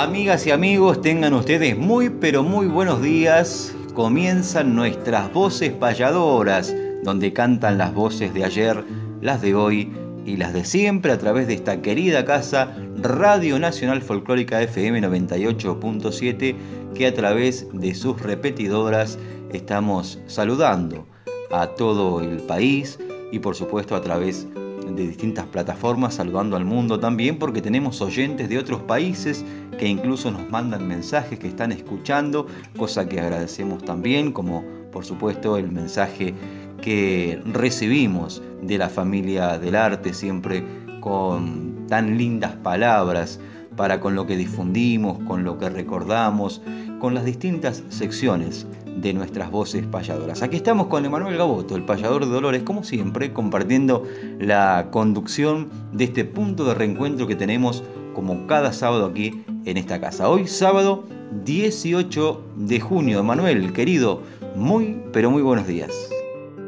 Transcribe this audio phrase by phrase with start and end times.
[0.00, 3.74] Amigas y amigos, tengan ustedes muy pero muy buenos días.
[3.94, 6.72] Comienzan nuestras voces payadoras
[7.02, 8.84] donde cantan las voces de ayer,
[9.20, 9.92] las de hoy
[10.24, 16.54] y las de siempre a través de esta querida casa Radio Nacional Folclórica FM 98.7
[16.94, 19.18] que a través de sus repetidoras
[19.52, 21.08] estamos saludando
[21.50, 23.00] a todo el país
[23.32, 28.48] y por supuesto a través de distintas plataformas saludando al mundo también porque tenemos oyentes
[28.48, 29.44] de otros países
[29.78, 35.56] que incluso nos mandan mensajes que están escuchando, cosa que agradecemos también como por supuesto
[35.56, 36.34] el mensaje
[36.82, 40.64] que recibimos de la familia del arte, siempre
[41.00, 43.40] con tan lindas palabras
[43.78, 46.60] para con lo que difundimos, con lo que recordamos,
[46.98, 50.42] con las distintas secciones de nuestras voces payadoras.
[50.42, 54.02] Aquí estamos con Emanuel Gaboto, el payador de Dolores, como siempre, compartiendo
[54.40, 57.84] la conducción de este punto de reencuentro que tenemos
[58.14, 60.28] como cada sábado aquí en esta casa.
[60.28, 61.04] Hoy sábado
[61.44, 63.20] 18 de junio.
[63.20, 64.22] Emanuel, querido,
[64.56, 66.10] muy, pero muy buenos días.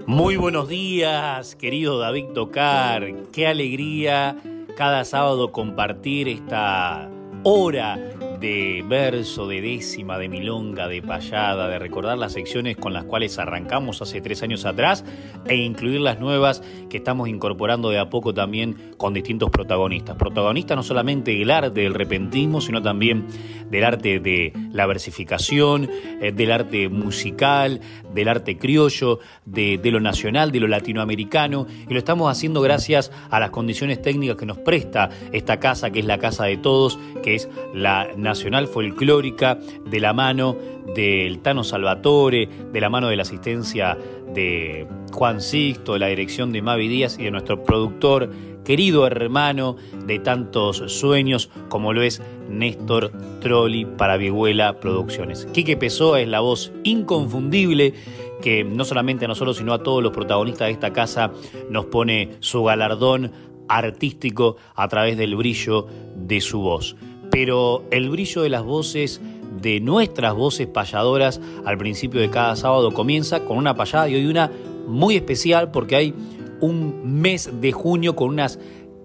[0.06, 3.04] Muy buenos días, querido David Tocar.
[3.32, 4.36] Qué alegría
[4.80, 7.10] cada sábado compartir esta
[7.42, 7.98] hora
[8.40, 13.38] de verso, de décima, de milonga, de payada, de recordar las secciones con las cuales
[13.38, 15.04] arrancamos hace tres años atrás
[15.46, 20.14] e incluir las nuevas que estamos incorporando de a poco también con distintos protagonistas.
[20.16, 23.28] Protagonistas no solamente del arte del repentismo, sino también
[23.70, 25.88] del arte de la versificación,
[26.20, 27.80] eh, del arte musical,
[28.12, 33.10] del arte criollo, de, de lo nacional, de lo latinoamericano, y lo estamos haciendo gracias
[33.30, 36.98] a las condiciones técnicas que nos presta esta casa, que es la casa de todos,
[37.22, 40.58] que es la nacional folclórica, de la mano
[40.94, 43.96] del Tano Salvatore, de la mano de la asistencia
[44.34, 48.30] de Juan Sixto, de la dirección de Mavi Díaz y de nuestro productor,
[48.70, 49.74] querido hermano
[50.06, 53.10] de tantos sueños, como lo es Néstor
[53.40, 55.48] Trolli para Viehuela Producciones.
[55.52, 57.94] Quique Pessoa es la voz inconfundible
[58.40, 61.32] que no solamente a nosotros, sino a todos los protagonistas de esta casa
[61.68, 63.32] nos pone su galardón
[63.66, 66.94] artístico a través del brillo de su voz
[67.32, 69.20] pero el brillo de las voces
[69.60, 74.26] de nuestras voces payadoras al principio de cada sábado comienza con una payada y hoy
[74.26, 74.50] una
[74.86, 76.14] muy especial porque hay
[76.60, 78.58] un mes de junio con unas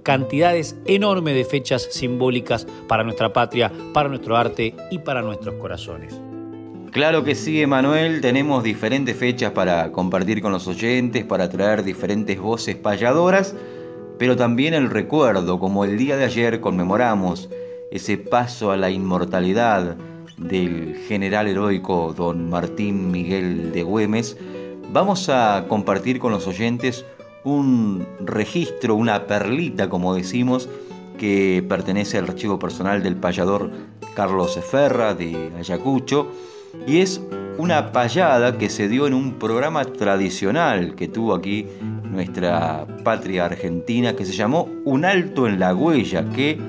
[0.04, 6.22] cantidades enormes de fechas simbólicas para nuestra patria, para nuestro arte y para nuestros corazones.
[6.92, 12.40] Claro que sí, Emanuel, tenemos diferentes fechas para compartir con los oyentes, para traer diferentes
[12.40, 13.56] voces payadoras,
[14.18, 17.50] pero también el recuerdo, como el día de ayer conmemoramos
[17.92, 19.98] ese paso a la inmortalidad
[20.38, 24.38] del general heroico don Martín Miguel de Güemes,
[24.94, 27.06] vamos a compartir con los oyentes
[27.46, 30.68] un registro, una perlita, como decimos,
[31.18, 33.72] que pertenece al archivo personal del payador
[34.16, 36.28] Carlos Ferra de Ayacucho,
[36.86, 37.22] y es
[37.58, 41.68] una payada que se dio en un programa tradicional que tuvo aquí
[42.04, 46.60] nuestra patria argentina, que se llamó Un alto en la huella, que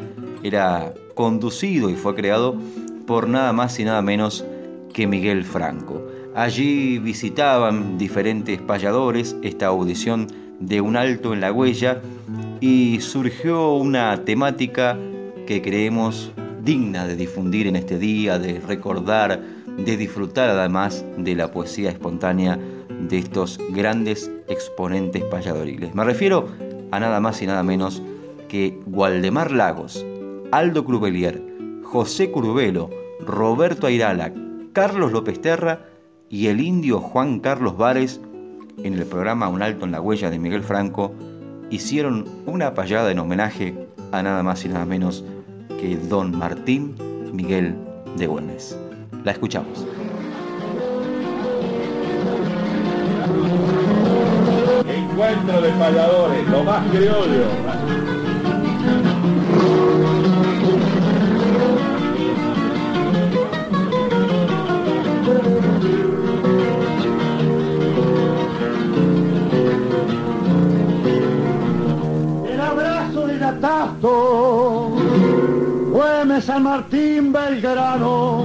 [0.43, 2.55] era conducido y fue creado
[3.07, 4.45] por nada más y nada menos
[4.93, 6.07] que Miguel Franco.
[6.35, 10.29] Allí visitaban diferentes payadores esta audición
[10.61, 12.01] de Un alto en la huella
[12.61, 14.99] y surgió una temática
[15.47, 16.33] que creemos
[16.63, 19.41] digna de difundir en este día, de recordar,
[19.79, 22.59] de disfrutar además de la poesía espontánea
[23.09, 25.95] de estos grandes exponentes payadoriles.
[25.95, 26.49] Me refiero
[26.91, 28.03] a nada más y nada menos
[28.49, 30.05] que Waldemar Lagos,
[30.51, 31.43] Aldo Crubelier,
[31.83, 34.33] José Curvelo, Roberto Airala,
[34.73, 35.87] Carlos López Terra
[36.29, 38.21] y el indio Juan Carlos Vares,
[38.83, 41.13] en el programa Un Alto en la Huella de Miguel Franco,
[41.71, 43.75] hicieron una payada en homenaje
[44.13, 45.25] a nada más y nada menos
[45.81, 46.95] que don Martín
[47.33, 47.77] Miguel
[48.17, 48.79] de Güemes.
[49.25, 49.87] La escuchamos.
[54.89, 58.06] Encuentro de payadores, lo más criollo.
[75.93, 78.45] Güemes San Martín Belgrano,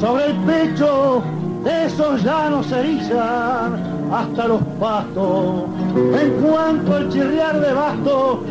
[0.00, 1.22] sobre el pecho
[1.64, 3.82] de esos llanos se erizan
[4.12, 5.64] hasta los pastos.
[5.96, 8.42] En cuanto al chirriar de basto,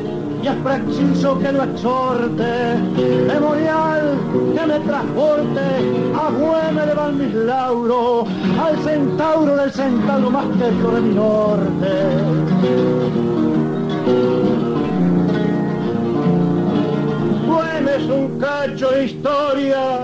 [0.42, 2.76] y es preciso que lo exhorte,
[3.28, 4.18] memorial
[4.56, 5.62] que me transporte
[6.16, 8.26] a Güemes de Valmislauro,
[8.64, 12.16] al centauro del centauro más querido de mi norte.
[18.10, 20.00] Un cacho de historia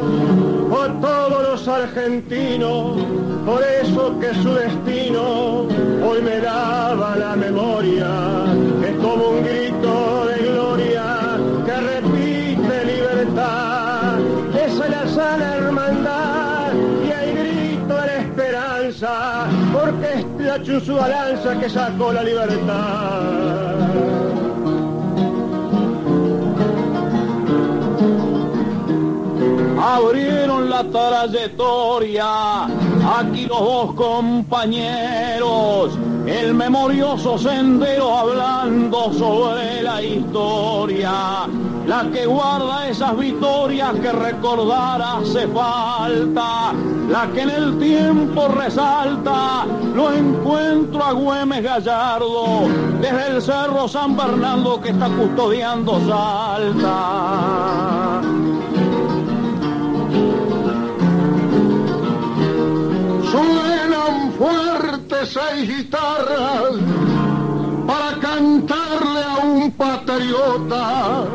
[0.69, 2.97] por todos los argentinos,
[3.45, 5.67] por eso que su destino
[6.03, 8.07] hoy me daba la memoria,
[8.83, 14.19] es como un grito de gloria que repite libertad,
[14.55, 16.73] esa es la sana hermandad
[17.05, 24.30] y el grito de la esperanza, porque es la su balanza que sacó la libertad.
[29.81, 32.65] Abrieron la trayectoria.
[32.65, 35.97] Aquí los dos compañeros,
[36.27, 41.47] el memorioso sendero hablando sobre la historia.
[41.87, 46.73] La que guarda esas victorias que recordar hace falta.
[47.09, 49.65] La que en el tiempo resalta.
[49.95, 52.67] Lo encuentro a Güemes Gallardo
[53.01, 58.00] desde el cerro San Bernardo que está custodiando Salta.
[64.41, 66.73] Fuertes seis guitarras
[67.85, 71.25] para cantarle a un patriota.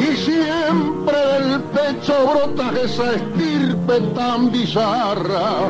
[0.00, 5.68] Y siempre del pecho brota esa estirpe tan bizarra,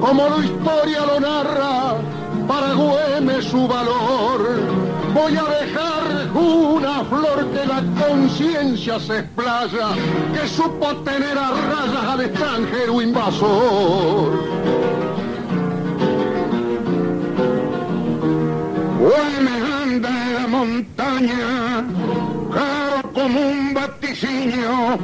[0.00, 1.94] como la historia lo narra,
[2.46, 4.60] para Güemes su valor.
[5.14, 9.88] Voy a dejar una flor que la conciencia se explaya,
[10.32, 14.85] que supo tener a rayas al extranjero invasor.
[19.06, 21.84] Güemes anda en la montaña,
[22.52, 24.98] caro como un vaticinio,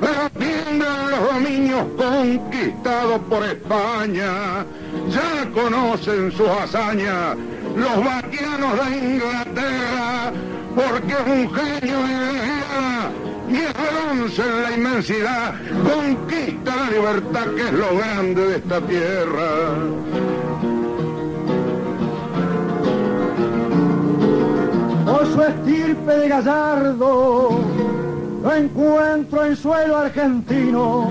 [0.00, 4.64] pero tienden los dominios conquistados por España.
[5.10, 7.36] Ya conocen sus hazañas
[7.74, 10.32] los vaquianos de Inglaterra,
[10.76, 13.10] porque es un genio de guerra
[13.48, 20.27] y bronce en la inmensidad, conquista la libertad que es lo grande de esta tierra.
[25.08, 27.48] Por su estirpe de gallardo,
[28.42, 31.08] lo encuentro en suelo argentino,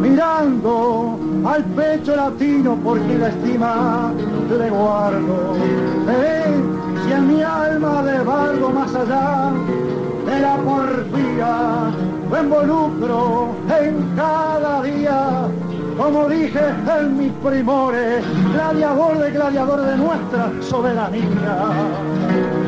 [0.00, 1.16] mirando
[1.46, 4.12] al pecho latino porque la estima
[4.48, 5.54] le guardo.
[6.04, 6.44] Veré
[7.04, 9.52] si en mi alma de bardo más allá
[10.26, 11.92] de la porfía
[12.28, 13.48] lo involucro
[13.80, 15.48] en cada día.
[15.96, 16.60] Como dije
[16.98, 22.65] en mis primores, gladiador de gladiador de nuestra soberanía.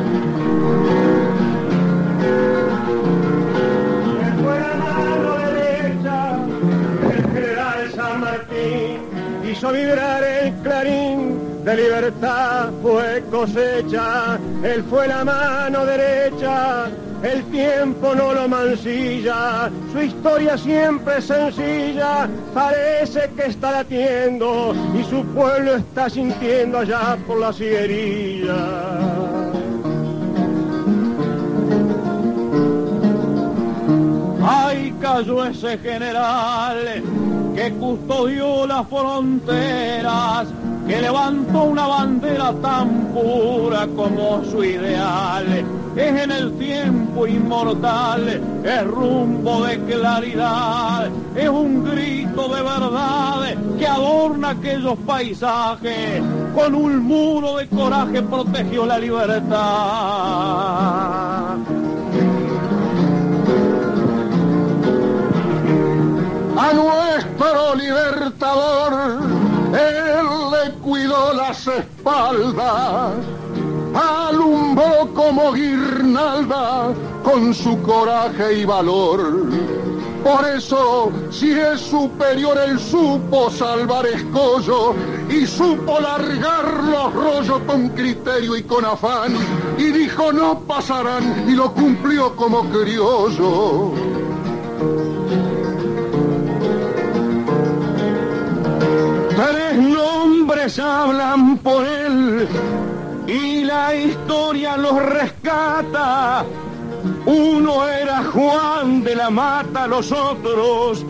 [9.59, 16.85] Hizo vibrar el clarín de libertad fue cosecha, él fue la mano derecha,
[17.23, 25.03] el tiempo no lo mancilla, su historia siempre es sencilla, parece que está latiendo y
[25.03, 29.08] su pueblo está sintiendo allá por la sierrilla.
[35.13, 37.03] Cayó ese general
[37.55, 40.47] que custodió las fronteras,
[40.87, 45.65] que levantó una bandera tan pura como su ideal.
[45.95, 53.87] Es en el tiempo inmortal, es rumbo de claridad, es un grito de verdad que
[53.87, 56.21] adorna aquellos paisajes.
[56.53, 59.49] Con un muro de coraje protegió la libertad.
[66.59, 69.21] A nuestro libertador,
[69.71, 73.13] él le cuidó las espaldas,
[73.95, 76.89] alumbró como guirnalda
[77.23, 79.47] con su coraje y valor.
[80.21, 84.93] Por eso, si es superior, él supo salvar escollo
[85.29, 89.33] y supo largar los rollos con criterio y con afán.
[89.77, 93.93] Y dijo no pasarán y lo cumplió como criollo.
[99.39, 102.45] Tres nombres hablan por él
[103.25, 106.43] y la historia los rescata.
[107.25, 111.05] Uno era Juan de la Mata, los otros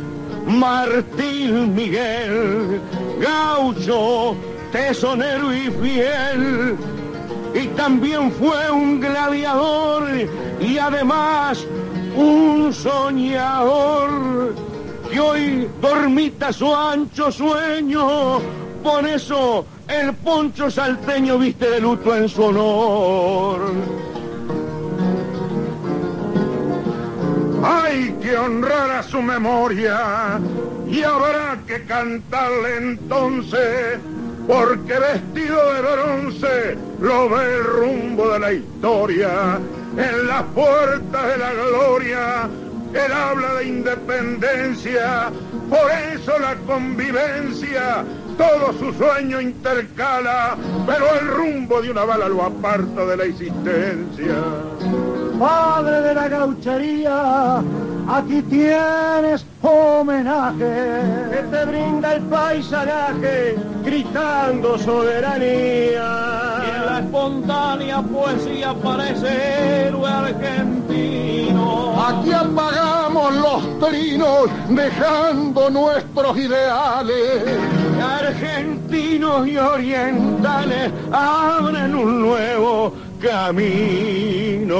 [0.46, 2.80] Martín Miguel,
[3.20, 4.36] gaucho,
[4.72, 6.78] tesonero y fiel.
[7.56, 10.08] Y también fue un gladiador
[10.62, 11.66] y además
[12.16, 14.39] un soñador
[15.82, 18.40] dormita su ancho sueño.
[18.84, 23.60] Por eso el poncho salteño viste de luto en su honor.
[27.64, 30.40] Hay que honrar a su memoria
[30.88, 34.00] y habrá que cantarle entonces,
[34.48, 39.60] porque vestido de bronce lo ve el rumbo de la historia.
[39.98, 42.50] En las puertas de la gloria,
[42.94, 45.32] él habla de independencia,
[45.70, 48.04] por eso la convivencia
[48.40, 50.56] todo su sueño intercala,
[50.88, 54.36] pero el rumbo de una bala lo aparta de la existencia.
[55.38, 57.62] Padre de la gauchería,
[58.10, 61.02] aquí tienes homenaje
[61.32, 66.08] que te brinda el paisaje gritando soberanía.
[66.66, 71.94] Y en la espontánea poesía parece héroe argentino.
[72.08, 77.44] Aquí apagamos los trinos dejando nuestros ideales.
[78.02, 84.78] Argentinos y orientales abren un nuevo camino.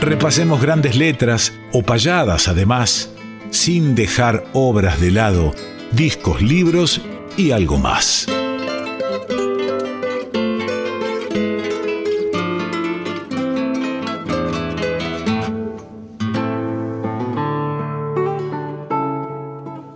[0.00, 3.14] Repasemos grandes letras o payadas además,
[3.50, 5.52] sin dejar obras de lado,
[5.92, 7.02] discos, libros
[7.36, 8.26] y algo más.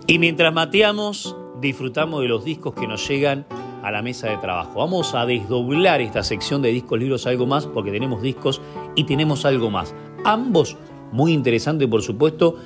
[0.07, 3.47] Y mientras mateamos, disfrutamos de los discos que nos llegan
[3.85, 4.79] a la mesa de trabajo.
[4.79, 8.63] Vamos a desdoblar esta sección de discos, libros, algo más, porque tenemos discos
[8.95, 9.95] y tenemos algo más.
[10.25, 10.79] Ambos
[11.13, 12.57] muy interesantes, por supuesto,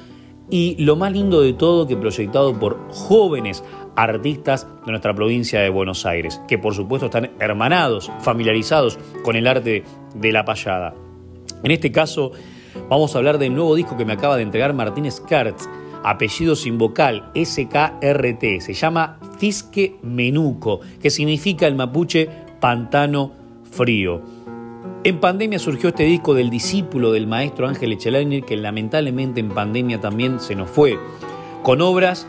[0.49, 3.65] y lo más lindo de todo que proyectado por jóvenes
[3.97, 9.49] artistas de nuestra provincia de Buenos Aires, que por supuesto están hermanados, familiarizados con el
[9.49, 9.85] arte
[10.15, 10.95] de la payada.
[11.65, 12.31] En este caso,
[12.89, 15.69] vamos a hablar del nuevo disco que me acaba de entregar Martínez Kertz,
[16.05, 22.29] apellido sin vocal, SKRT, se llama Fisque Menuco, que significa el mapuche
[22.61, 23.33] pantano
[23.71, 24.23] frío.
[25.05, 30.01] En pandemia surgió este disco del discípulo del maestro Ángel Echelainer, que lamentablemente en pandemia
[30.01, 30.99] también se nos fue,
[31.63, 32.27] con obras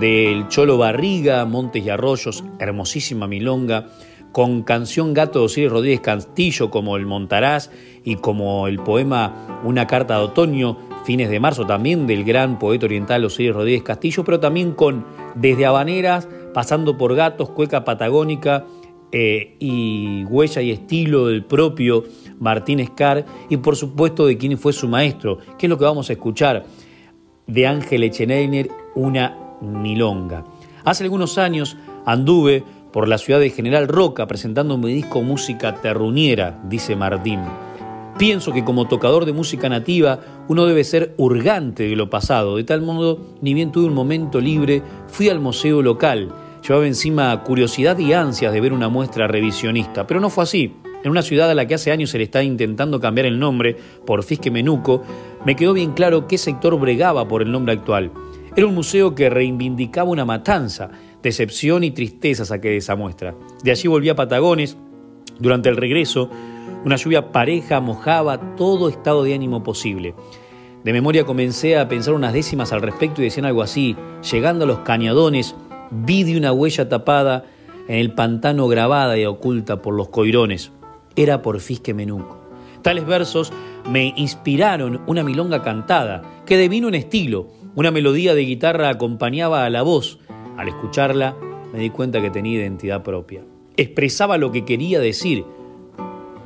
[0.00, 3.88] del Cholo Barriga, Montes y Arroyos, hermosísima milonga,
[4.32, 7.70] con canción Gato de Osiris Rodríguez Castillo como el Montaraz
[8.02, 12.86] y como el poema Una carta de otoño, fines de marzo también del gran poeta
[12.86, 15.04] oriental Osiris Rodríguez Castillo, pero también con
[15.34, 18.64] desde Habaneras, pasando por Gatos, Cueca Patagónica
[19.10, 22.04] eh, y huella y estilo del propio
[22.38, 26.08] Martín Escar y por supuesto de quién fue su maestro, que es lo que vamos
[26.08, 26.64] a escuchar
[27.46, 30.44] de Ángel Echenelner, una milonga.
[30.84, 36.60] Hace algunos años anduve por la ciudad de General Roca presentando mi disco Música Terruniera,
[36.68, 37.40] dice Martín.
[38.22, 42.62] Pienso que como tocador de música nativa uno debe ser hurgante de lo pasado, de
[42.62, 47.98] tal modo, ni bien tuve un momento libre, fui al museo local, llevaba encima curiosidad
[47.98, 50.72] y ansias de ver una muestra revisionista, pero no fue así.
[51.02, 53.76] En una ciudad a la que hace años se le está intentando cambiar el nombre
[54.06, 55.02] por Fisque Menuco,
[55.44, 58.12] me quedó bien claro qué sector bregaba por el nombre actual.
[58.54, 60.92] Era un museo que reivindicaba una matanza,
[61.24, 63.34] decepción y tristeza saqué de esa muestra.
[63.64, 64.76] De allí volví a Patagones.
[65.40, 66.30] Durante el regreso,
[66.84, 70.14] una lluvia pareja mojaba todo estado de ánimo posible.
[70.84, 73.96] De memoria comencé a pensar unas décimas al respecto y decían algo así,
[74.30, 75.54] llegando a los cañadones,
[75.90, 77.44] vi de una huella tapada
[77.86, 80.72] en el pantano grabada y oculta por los coirones.
[81.14, 82.38] Era por Fisque Menuco.
[82.82, 83.52] Tales versos
[83.88, 87.46] me inspiraron una milonga cantada, que devino en estilo.
[87.76, 90.18] Una melodía de guitarra acompañaba a la voz.
[90.56, 91.36] Al escucharla,
[91.72, 93.44] me di cuenta que tenía identidad propia.
[93.76, 95.44] Expresaba lo que quería decir,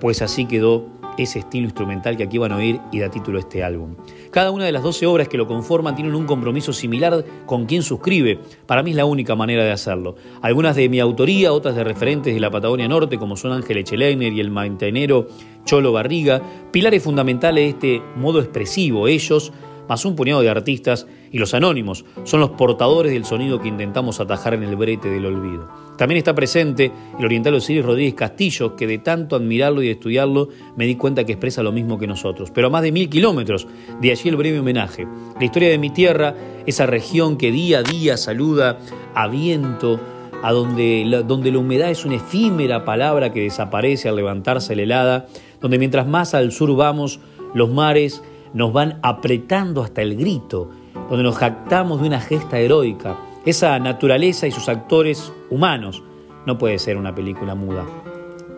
[0.00, 0.86] pues así quedó
[1.18, 3.96] ese estilo instrumental que aquí van a oír y da título a este álbum.
[4.30, 7.82] Cada una de las 12 obras que lo conforman tienen un compromiso similar con quien
[7.82, 8.38] suscribe.
[8.66, 10.16] Para mí es la única manera de hacerlo.
[10.42, 14.32] Algunas de mi autoría, otras de referentes de la Patagonia Norte, como son Ángel Echeleiner
[14.32, 15.28] y el mantenero
[15.64, 19.08] Cholo Barriga, pilares fundamentales de este modo expresivo.
[19.08, 19.52] Ellos,
[19.88, 24.20] más un puñado de artistas, y los anónimos son los portadores del sonido que intentamos
[24.20, 25.68] atajar en el brete del olvido.
[25.96, 30.86] También está presente el oriental Osiris Rodríguez Castillo, que de tanto admirarlo y estudiarlo me
[30.86, 33.66] di cuenta que expresa lo mismo que nosotros, pero a más de mil kilómetros,
[34.00, 35.06] de allí el breve homenaje.
[35.38, 36.34] La historia de mi tierra,
[36.66, 38.78] esa región que día a día saluda
[39.14, 40.00] a viento,
[40.42, 44.82] a donde la, donde la humedad es una efímera palabra que desaparece al levantarse la
[44.82, 45.26] helada,
[45.60, 47.20] donde mientras más al sur vamos,
[47.54, 48.22] los mares
[48.54, 50.70] nos van apretando hasta el grito
[51.08, 53.16] donde nos jactamos de una gesta heroica.
[53.44, 56.02] Esa naturaleza y sus actores humanos
[56.46, 57.84] no puede ser una película muda.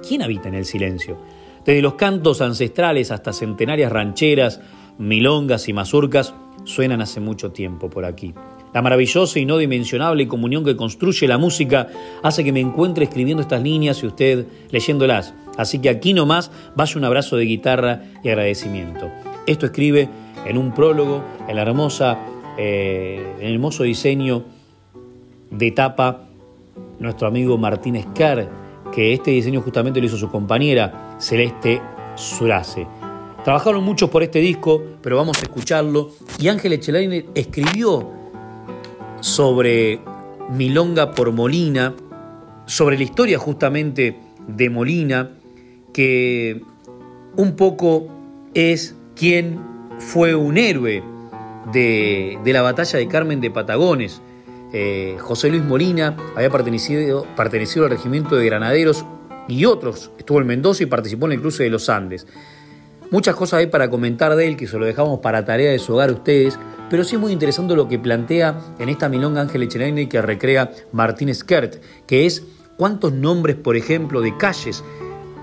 [0.07, 1.19] ¿Quién habita en el silencio?
[1.65, 4.61] Desde los cantos ancestrales hasta centenarias rancheras,
[4.97, 8.35] milongas y mazurcas, suenan hace mucho tiempo por aquí.
[8.73, 11.89] La maravillosa y no dimensionable comunión que construye la música
[12.23, 15.35] hace que me encuentre escribiendo estas líneas y usted leyéndolas.
[15.57, 19.11] Así que aquí nomás vaya un abrazo de guitarra y agradecimiento.
[19.49, 20.11] Esto escribe
[20.45, 22.19] en un prólogo, en la hermosa
[22.59, 24.45] eh, el hermoso diseño
[25.51, 26.29] de tapa
[26.99, 28.47] nuestro amigo Martín Escar,
[28.95, 31.81] que este diseño justamente lo hizo su compañera Celeste
[32.15, 32.87] Surace.
[33.43, 36.11] Trabajaron muchos por este disco, pero vamos a escucharlo.
[36.39, 38.07] Y Ángel Echelaine escribió
[39.21, 40.01] sobre
[40.51, 41.95] Milonga por Molina,
[42.67, 44.15] sobre la historia justamente
[44.47, 45.31] de Molina,
[45.95, 46.61] que
[47.35, 48.09] un poco
[48.53, 49.61] es quien
[49.99, 51.03] fue un héroe
[51.73, 54.23] de, la batalla de Carmen de Patagones.
[54.73, 59.05] Eh, José Luis Molina había pertenecido, pertenecido al regimiento de granaderos
[59.49, 60.13] y otros.
[60.19, 62.27] Estuvo en Mendoza y participó en el cruce de los Andes.
[63.11, 65.95] Muchas cosas hay para comentar de él, que se lo dejamos para tarea de su
[65.95, 66.59] hogar a ustedes,
[66.91, 70.71] pero sí es muy interesante lo que plantea en esta milonga Ángel Echelaine que recrea
[70.93, 72.45] Martín Skert, que es
[72.77, 74.85] cuántos nombres, por ejemplo, de calles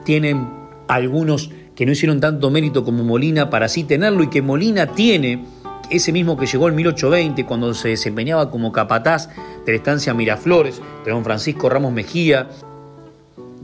[0.05, 0.47] tienen
[0.87, 5.45] algunos que no hicieron tanto mérito como Molina para así tenerlo y que Molina tiene
[5.89, 9.29] ese mismo que llegó en 1820 cuando se desempeñaba como capataz
[9.65, 12.49] de la estancia Miraflores de don Francisco Ramos Mejía,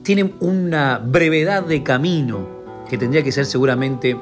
[0.03, 4.17] tiene una brevedad de camino que tendría que ser seguramente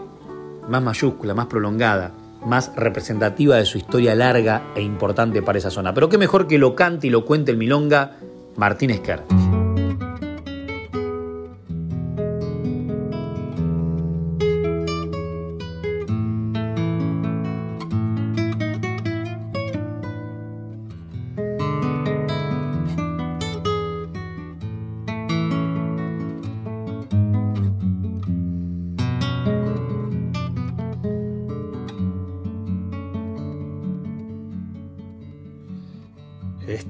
[0.67, 2.11] más mayúscula, más prolongada,
[2.45, 5.93] más representativa de su historia larga e importante para esa zona.
[5.93, 8.17] Pero qué mejor que lo cante y lo cuente el milonga
[8.55, 9.23] Martín Esquer.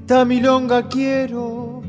[0.10, 1.84] Esta milonga quiero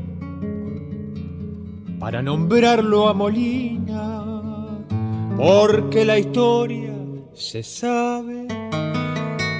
[1.99, 4.83] para nombrarlo a Molina,
[5.35, 6.93] porque la historia
[7.33, 8.45] se sabe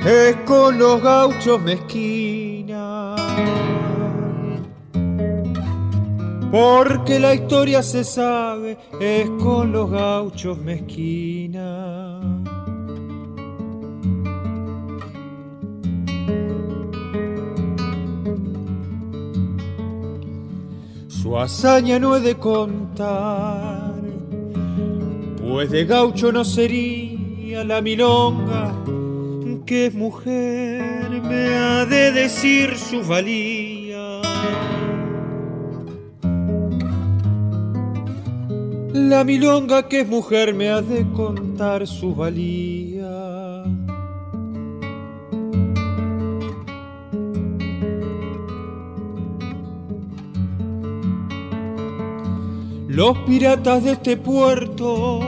[0.05, 3.15] es con los gauchos mezquina.
[6.51, 12.20] Porque la historia se sabe es con los gauchos mezquina.
[21.21, 23.93] Su hazaña no he de contar,
[25.39, 28.73] pues de gaucho no sería la milonga
[29.67, 34.19] que mujer me ha de decir su valía.
[38.93, 42.90] La milonga que es mujer me ha de contar su valía.
[52.93, 55.21] Los piratas de este puerto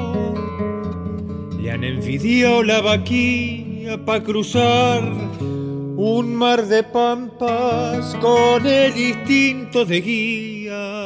[1.58, 5.02] le han envidiado la vaquilla para cruzar
[5.96, 11.04] un mar de pampas con el instinto de guía.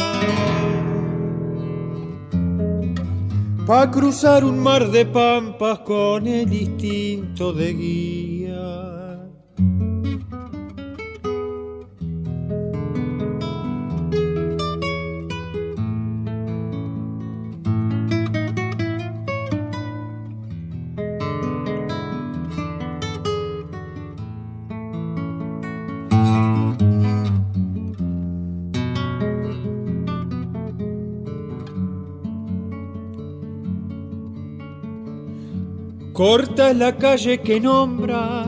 [3.68, 8.97] Pa' cruzar un mar de pampas con el instinto de guía.
[36.18, 38.46] Corta es la calle que nombra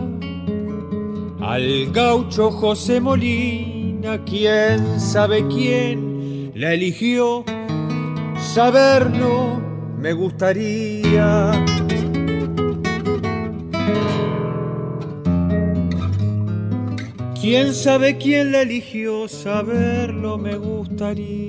[1.39, 7.45] al gaucho José Molina, quién sabe quién la eligió,
[8.39, 9.61] saberlo
[9.99, 11.51] me gustaría.
[17.39, 19.27] ¿Quién sabe quién la eligió?
[19.27, 21.48] Saberlo me gustaría.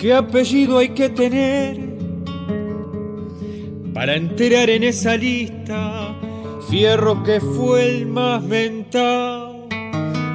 [0.00, 1.78] ¿Qué apellido hay que tener
[3.92, 6.16] para enterar en esa lista?
[6.70, 9.68] Fierro que fue el más mentado,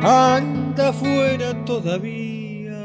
[0.04, 2.78] anda fuera todavía.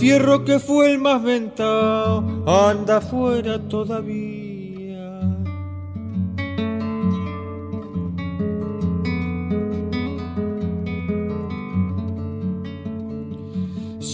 [0.00, 4.47] Fierro que fue el más ventado, anda fuera todavía.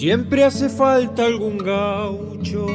[0.05, 2.67] Siempre hace falta algún gaucho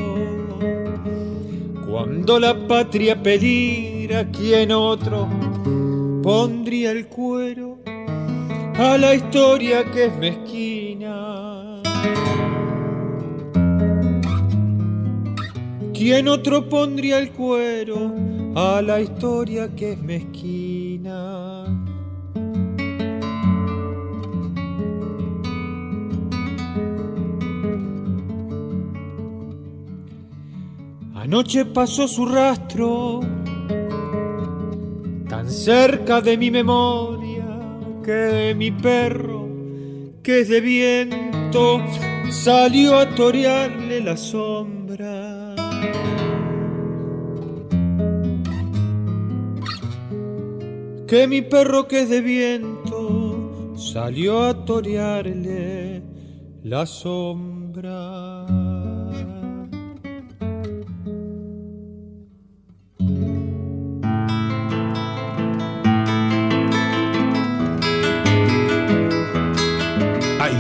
[1.88, 5.30] cuando la patria pediera quien otro
[6.24, 7.78] pondría el cuero
[8.80, 11.84] a la historia que es mezquina.
[15.94, 18.12] ¿Quién otro pondría el cuero
[18.56, 21.89] a la historia que es mezquina?
[31.32, 33.20] Anoche pasó su rastro
[35.30, 37.46] tan cerca de mi memoria
[38.04, 39.48] que mi perro,
[40.24, 41.84] que de viento,
[42.32, 45.54] salió a torearle la sombra.
[51.08, 56.02] que mi perro que es de viento salió a torearle
[56.64, 58.59] la sombra.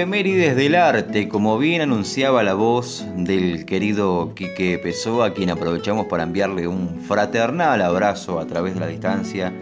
[0.00, 6.06] Efemérides del arte, como bien anunciaba la voz del querido Quique Pessoa, a quien aprovechamos
[6.06, 9.52] para enviarle un fraternal abrazo a través de la distancia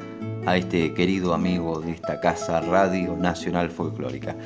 [0.47, 4.37] a este querido amigo de esta casa Radio Nacional Folclórica.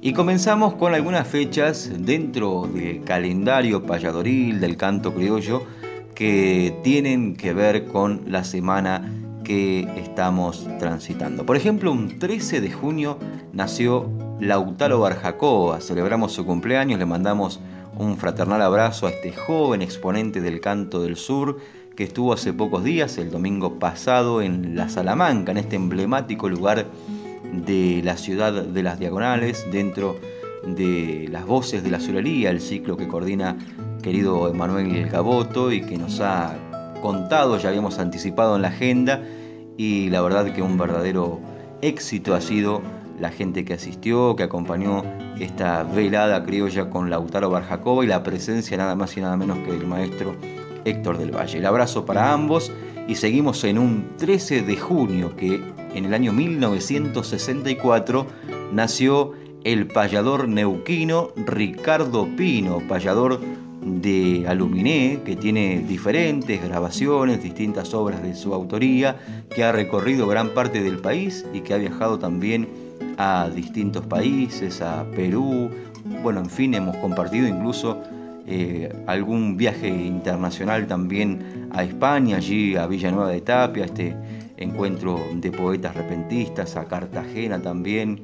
[0.00, 5.62] Y comenzamos con algunas fechas dentro del calendario payadoril del canto criollo
[6.16, 9.08] que tienen que ver con la semana
[9.44, 11.46] que estamos transitando.
[11.46, 13.20] Por ejemplo, un 13 de junio
[13.52, 15.80] nació Lautaro Barjacoa.
[15.80, 17.60] Celebramos su cumpleaños, le mandamos
[17.96, 21.58] un fraternal abrazo a este joven exponente del canto del sur
[21.96, 26.86] que estuvo hace pocos días, el domingo pasado, en La Salamanca, en este emblemático lugar
[27.52, 30.16] de la ciudad de las Diagonales, dentro
[30.64, 33.56] de las voces de la Surería, el ciclo que coordina
[34.00, 36.56] querido Emanuel Gaboto y que nos ha
[37.02, 39.20] contado, ya habíamos anticipado en la agenda,
[39.76, 41.40] y la verdad que un verdadero
[41.82, 42.80] éxito ha sido
[43.20, 45.02] la gente que asistió, que acompañó
[45.40, 49.72] esta velada criolla con Lautaro Barjacoba y la presencia nada más y nada menos que
[49.72, 50.36] del maestro
[50.84, 51.58] Héctor del Valle.
[51.58, 52.72] El abrazo para ambos
[53.06, 55.60] y seguimos en un 13 de junio que
[55.94, 58.26] en el año 1964
[58.72, 59.32] nació
[59.64, 63.40] el payador neuquino Ricardo Pino, payador
[63.82, 69.16] de Aluminé, que tiene diferentes grabaciones, distintas obras de su autoría,
[69.54, 72.68] que ha recorrido gran parte del país y que ha viajado también
[73.18, 75.68] a distintos países, a Perú,
[76.22, 78.00] bueno, en fin, hemos compartido incluso
[78.46, 84.16] eh, algún viaje internacional también a España, allí a Villanueva de Tapia, este
[84.56, 88.22] encuentro de poetas repentistas, a Cartagena también,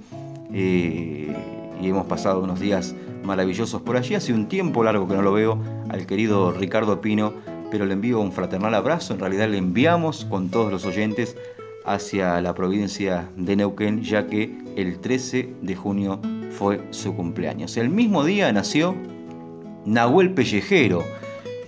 [0.52, 1.34] eh,
[1.80, 4.14] y hemos pasado unos días maravillosos por allí.
[4.14, 5.58] Hace un tiempo largo que no lo veo
[5.90, 7.34] al querido Ricardo Pino,
[7.70, 11.36] pero le envío un fraternal abrazo, en realidad le enviamos con todos los oyentes
[11.84, 16.20] hacia la provincia de Neuquén, ya que el 13 de junio
[16.50, 17.76] fue su cumpleaños.
[17.76, 18.94] El mismo día nació
[19.84, 21.02] Nahuel Pellejero,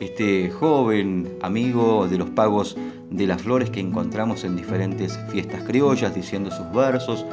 [0.01, 2.77] este joven amigo de los pagos
[3.11, 7.25] de las flores que encontramos en diferentes fiestas criollas, diciendo sus versos,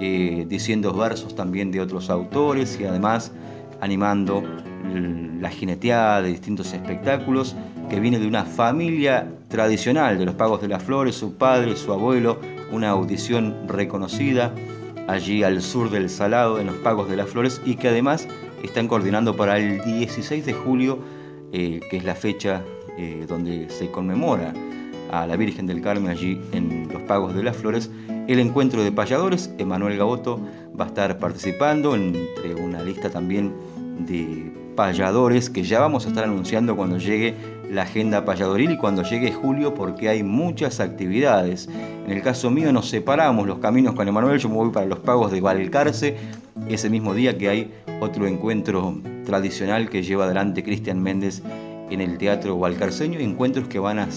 [0.00, 3.32] eh, diciendo versos también de otros autores y además
[3.80, 4.42] animando
[5.40, 7.54] la jineteada de distintos espectáculos,
[7.88, 11.92] que viene de una familia tradicional de los Pagos de las Flores, su padre, su
[11.92, 14.54] abuelo, una audición reconocida
[15.08, 18.28] allí al sur del Salado, en los Pagos de las Flores, y que además
[18.62, 20.98] están coordinando para el 16 de julio,
[21.52, 22.62] eh, que es la fecha
[22.98, 24.52] eh, donde se conmemora
[25.10, 27.90] a la Virgen del Carmen allí en los Pagos de las Flores,
[28.26, 29.50] el encuentro de payadores.
[29.56, 30.40] Emanuel Gaboto
[30.78, 33.54] va a estar participando entre una lista también
[34.00, 37.34] de payadores que ya vamos a estar anunciando cuando llegue
[37.68, 41.68] la agenda payadoril y cuando llegue julio porque hay muchas actividades.
[42.06, 45.00] En el caso mío nos separamos los caminos con Emanuel, yo me voy para los
[45.00, 46.16] pagos de Valcarce,
[46.68, 51.42] ese mismo día que hay otro encuentro tradicional que lleva adelante Cristian Méndez
[51.90, 54.08] en el Teatro Valcarceño, encuentros que van a,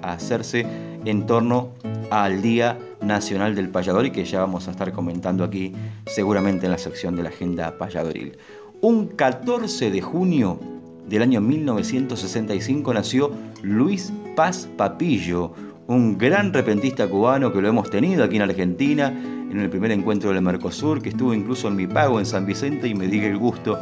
[0.00, 0.64] hacerse
[1.04, 1.72] en torno
[2.10, 5.74] al Día Nacional del Payador y que ya vamos a estar comentando aquí
[6.06, 8.38] seguramente en la sección de la agenda payadoril.
[8.82, 10.60] Un 14 de junio
[11.08, 13.30] del año 1965 nació
[13.62, 15.54] Luis Paz Papillo,
[15.86, 20.30] un gran repentista cubano que lo hemos tenido aquí en Argentina en el primer encuentro
[20.30, 23.38] del Mercosur, que estuvo incluso en mi pago en San Vicente y me di el
[23.38, 23.78] gusto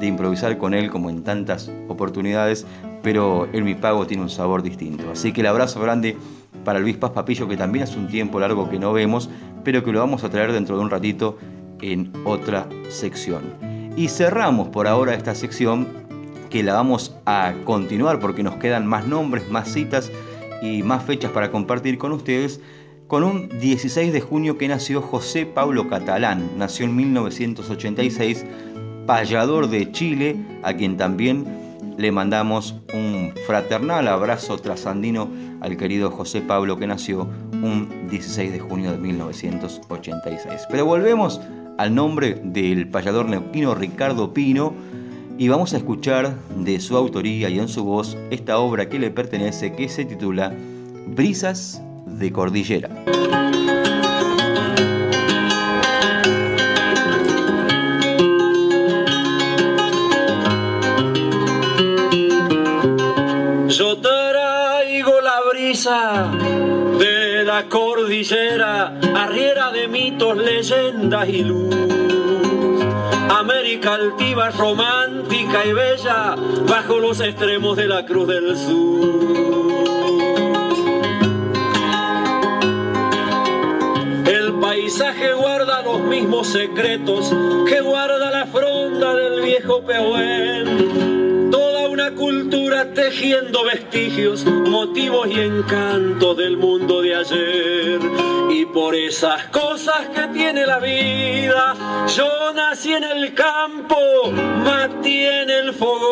[0.00, 2.64] de improvisar con él como en tantas oportunidades,
[3.02, 5.10] pero el mi pago tiene un sabor distinto.
[5.10, 6.16] Así que el abrazo grande
[6.64, 9.28] para Luis Paz Papillo, que también hace un tiempo largo que no vemos,
[9.62, 11.36] pero que lo vamos a traer dentro de un ratito
[11.82, 13.67] en otra sección.
[13.98, 15.88] Y cerramos por ahora esta sección
[16.50, 20.12] que la vamos a continuar porque nos quedan más nombres, más citas
[20.62, 22.60] y más fechas para compartir con ustedes
[23.08, 26.48] con un 16 de junio que nació José Pablo Catalán.
[26.56, 28.46] Nació en 1986,
[29.04, 31.44] payador de Chile, a quien también
[31.96, 35.28] le mandamos un fraternal abrazo trasandino
[35.60, 40.68] al querido José Pablo que nació un 16 de junio de 1986.
[40.70, 41.40] Pero volvemos
[41.78, 44.74] al nombre del payador neuquino Ricardo Pino,
[45.38, 49.10] y vamos a escuchar de su autoría y en su voz esta obra que le
[49.10, 50.52] pertenece que se titula
[51.06, 52.90] Brisas de Cordillera.
[70.10, 71.74] Mitos, leyendas y luz
[73.30, 76.34] América altiva, romántica y bella,
[76.66, 79.84] bajo los extremos de la Cruz del Sur.
[84.26, 87.32] El paisaje guarda los mismos secretos
[87.68, 91.50] que guarda la fronda del viejo Pehuén.
[91.50, 98.07] Toda una cultura tejiendo vestigios, motivos y encantos del mundo de ayer
[98.58, 103.96] y por esas cosas que tiene la vida, yo nací en el campo,
[104.32, 106.08] Mati en el fogón.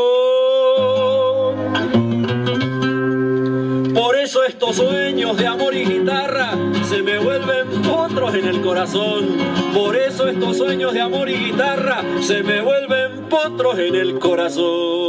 [3.93, 6.53] Por eso estos sueños de amor y guitarra
[6.89, 9.39] se me vuelven potros en el corazón.
[9.75, 15.06] Por eso estos sueños de amor y guitarra se me vuelven potros en el corazón.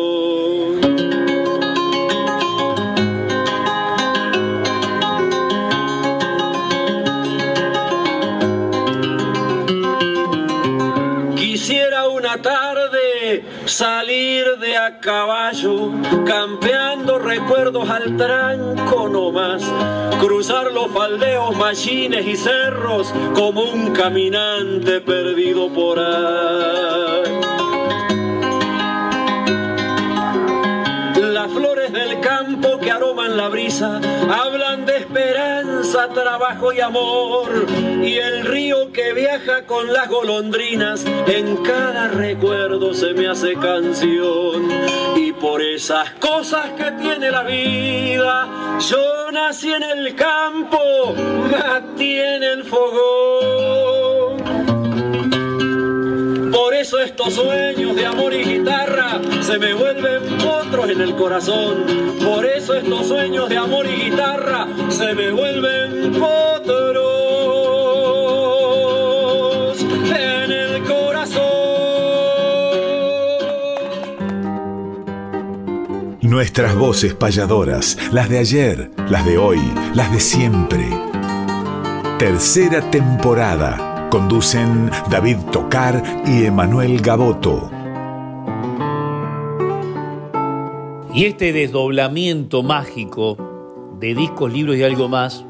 [13.68, 15.92] Salir de a caballo,
[16.26, 19.64] campeando recuerdos al tranco nomás,
[20.20, 27.42] cruzar los faldeos, machines y cerros como un caminante perdido por ahí.
[31.22, 34.00] Las flores del campo que aroman la brisa
[36.06, 37.66] trabajo y amor.
[38.04, 44.70] Y el río que viaja con las golondrinas en cada recuerdo se me hace canción.
[45.16, 51.16] Y por esas cosas que tiene la vida, yo nací en el campo,
[51.52, 53.97] Matí en el fogón.
[56.90, 61.84] Por eso estos sueños de amor y guitarra se me vuelven otros en el corazón.
[62.24, 67.04] Por eso estos sueños de amor y guitarra se me vuelven otros
[69.82, 71.42] en el corazón.
[76.22, 79.60] Nuestras voces payadoras, las de ayer, las de hoy,
[79.94, 80.88] las de siempre.
[82.18, 87.70] Tercera temporada Conducen David Tocar y Emanuel Gaboto.
[91.14, 93.38] Y este desdoblamiento mágico
[94.00, 95.44] de discos, libros y algo más,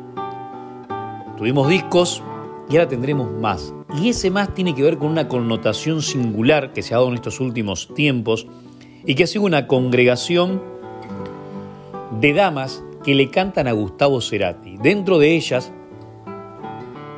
[1.38, 2.24] tuvimos discos
[2.67, 3.76] y ahora tendremos más.
[4.02, 7.15] Y ese más tiene que ver con una connotación singular que se ha dado en
[7.15, 8.48] estos últimos tiempos
[9.06, 10.63] y que sigue una congregación
[12.20, 14.78] de damas que le cantan a Gustavo Cerati.
[14.78, 15.72] Dentro de ellas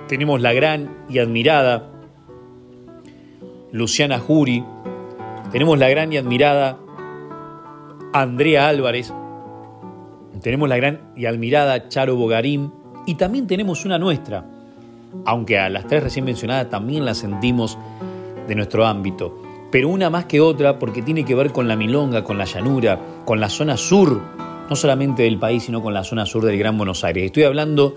[0.09, 1.91] tenemos la gran y admirada
[3.71, 4.65] Luciana Jury,
[5.51, 6.79] tenemos la gran y admirada
[8.11, 9.13] Andrea Álvarez,
[10.41, 12.73] tenemos la gran y admirada Charo Bogarín.
[13.05, 14.45] Y también tenemos una nuestra,
[15.25, 17.77] aunque a las tres recién mencionadas también las sentimos
[18.47, 19.41] de nuestro ámbito,
[19.71, 22.99] pero una más que otra porque tiene que ver con la milonga, con la llanura,
[23.25, 24.21] con la zona sur,
[24.69, 27.25] no solamente del país, sino con la zona sur del Gran Buenos Aires.
[27.25, 27.95] Estoy hablando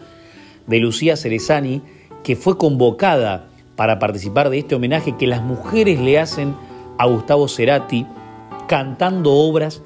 [0.66, 1.82] de Lucía Cerezani,
[2.22, 6.54] que fue convocada para participar de este homenaje que las mujeres le hacen
[6.98, 8.06] a Gustavo Cerati,
[8.68, 9.82] cantando obras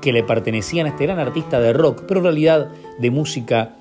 [0.00, 3.76] que le pertenecían a este gran artista de rock, pero en realidad de música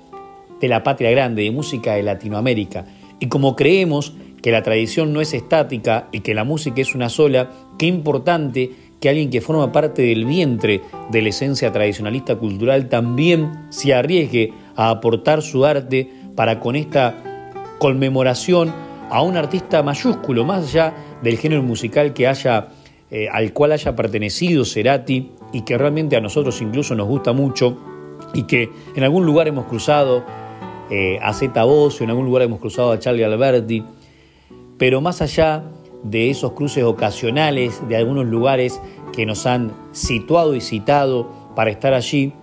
[0.59, 2.85] de la patria grande, de música de Latinoamérica.
[3.19, 7.09] Y como creemos que la tradición no es estática y que la música es una
[7.09, 10.81] sola, qué importante que alguien que forma parte del vientre
[11.11, 17.34] de la esencia tradicionalista cultural también se arriesgue a aportar su arte para con esta
[17.85, 18.73] conmemoración
[19.11, 22.69] a un artista mayúsculo, más allá del género musical que haya,
[23.11, 27.77] eh, al cual haya pertenecido Cerati y que realmente a nosotros incluso nos gusta mucho
[28.33, 30.23] y que en algún lugar hemos cruzado
[30.89, 33.83] eh, a Zeta en algún lugar hemos cruzado a Charlie Alberti,
[34.79, 35.61] pero más allá
[36.01, 38.81] de esos cruces ocasionales de algunos lugares
[39.13, 42.33] que nos han situado y citado para estar allí,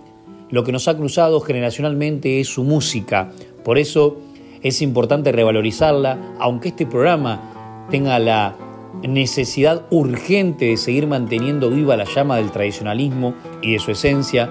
[0.51, 3.33] lo que nos ha cruzado generacionalmente es su música.
[3.65, 4.22] Por eso
[4.63, 8.55] es importante revalorizarla, aunque este programa tenga la
[9.03, 14.49] necesidad urgente de seguir manteniendo viva la llama del tradicionalismo y de su esencia,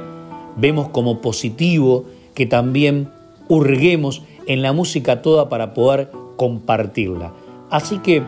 [0.57, 3.09] vemos como positivo que también
[3.49, 7.33] hurguemos en la música toda para poder compartirla.
[7.71, 8.23] Así que,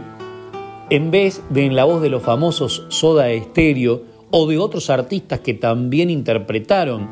[0.90, 5.40] en vez de en la voz de los famosos Soda Estéreo o de otros artistas
[5.40, 7.08] que también interpretaron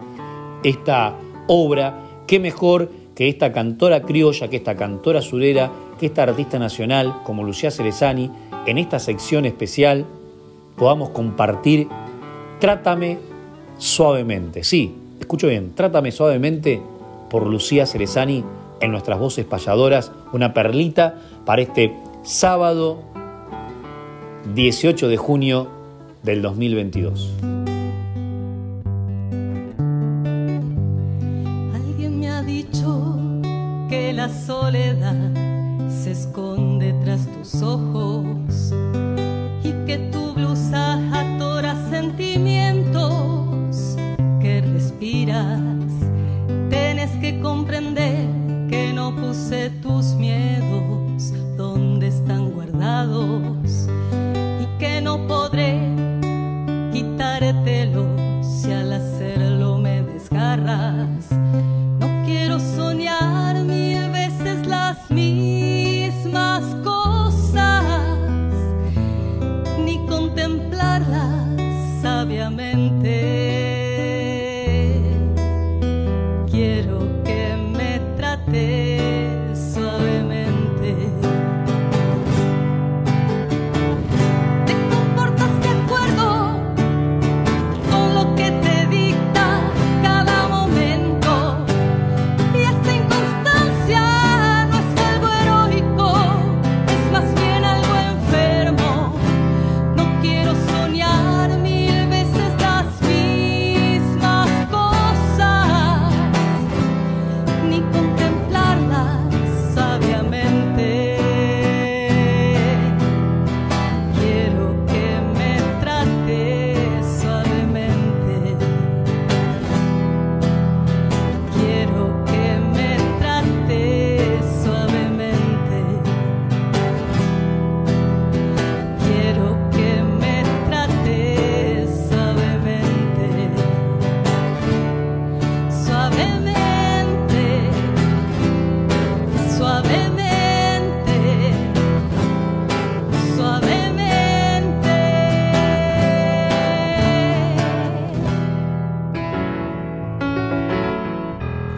[0.62, 1.14] esta
[1.46, 2.90] obra, qué mejor
[3.22, 8.32] que esta cantora criolla, que esta cantora surera, que esta artista nacional como Lucía Cerezani,
[8.66, 10.06] en esta sección especial
[10.76, 11.86] podamos compartir
[12.58, 13.18] Trátame
[13.78, 14.64] suavemente.
[14.64, 16.82] Sí, escucho bien, Trátame suavemente
[17.30, 18.42] por Lucía Cerezani
[18.80, 21.14] en nuestras voces payadoras, una perlita
[21.46, 23.02] para este sábado
[24.52, 25.68] 18 de junio
[26.24, 27.61] del 2022.
[34.22, 35.16] La soledad
[35.90, 38.11] se esconde tras tus ojos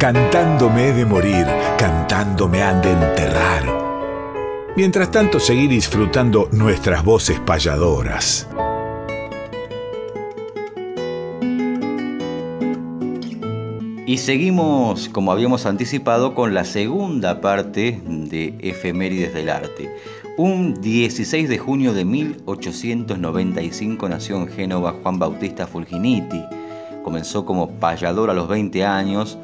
[0.04, 1.46] Cantándome he de morir,
[1.78, 3.64] cantándome han de enterrar.
[4.76, 8.46] Mientras tanto, seguir disfrutando nuestras voces payadoras.
[14.06, 19.88] Y seguimos, como habíamos anticipado, con la segunda parte de Efemérides del Arte.
[20.36, 26.44] Un 16 de junio de 1895 nació en Génova Juan Bautista Fulginiti.
[27.02, 29.38] Comenzó como payador a los 20 años,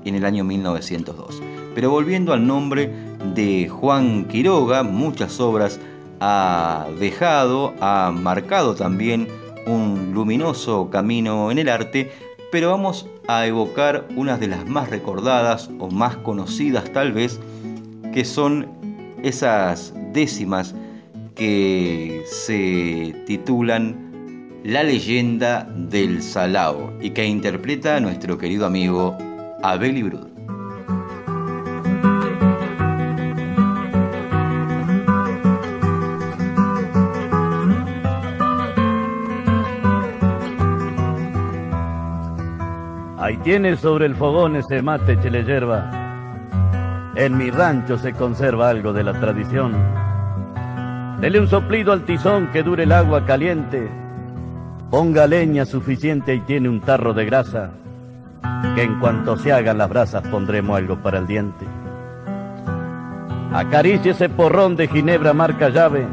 [0.04, 1.42] en el año 1902.
[1.74, 2.92] Pero volviendo al nombre
[3.34, 5.80] de Juan Quiroga, muchas obras
[6.20, 9.28] ha dejado, ha marcado también
[9.66, 12.10] un luminoso camino en el arte,
[12.50, 17.40] pero vamos a evocar unas de las más recordadas o más conocidas tal vez,
[18.12, 18.68] que son
[19.22, 20.74] esas décimas
[21.34, 23.96] que se titulan
[24.64, 29.16] La leyenda del Salao y que interpreta nuestro querido amigo
[29.62, 30.31] Abel Ibrud.
[43.44, 45.90] Tiene sobre el fogón ese mate chile yerba.
[47.16, 49.72] En mi rancho se conserva algo de la tradición.
[51.20, 53.90] Dele un soplido al tizón que dure el agua caliente.
[54.90, 57.70] Ponga leña suficiente y tiene un tarro de grasa.
[58.76, 61.66] Que en cuanto se hagan las brasas pondremos algo para el diente.
[63.52, 66.06] Acaricie ese porrón de ginebra marca llave.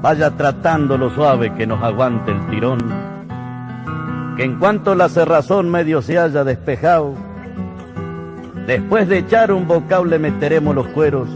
[0.00, 3.19] Vaya tratándolo suave que nos aguante el tirón
[4.40, 7.14] en cuanto la cerrazón medio se haya despejado,
[8.66, 11.28] después de echar un bocado le meteremos los cueros.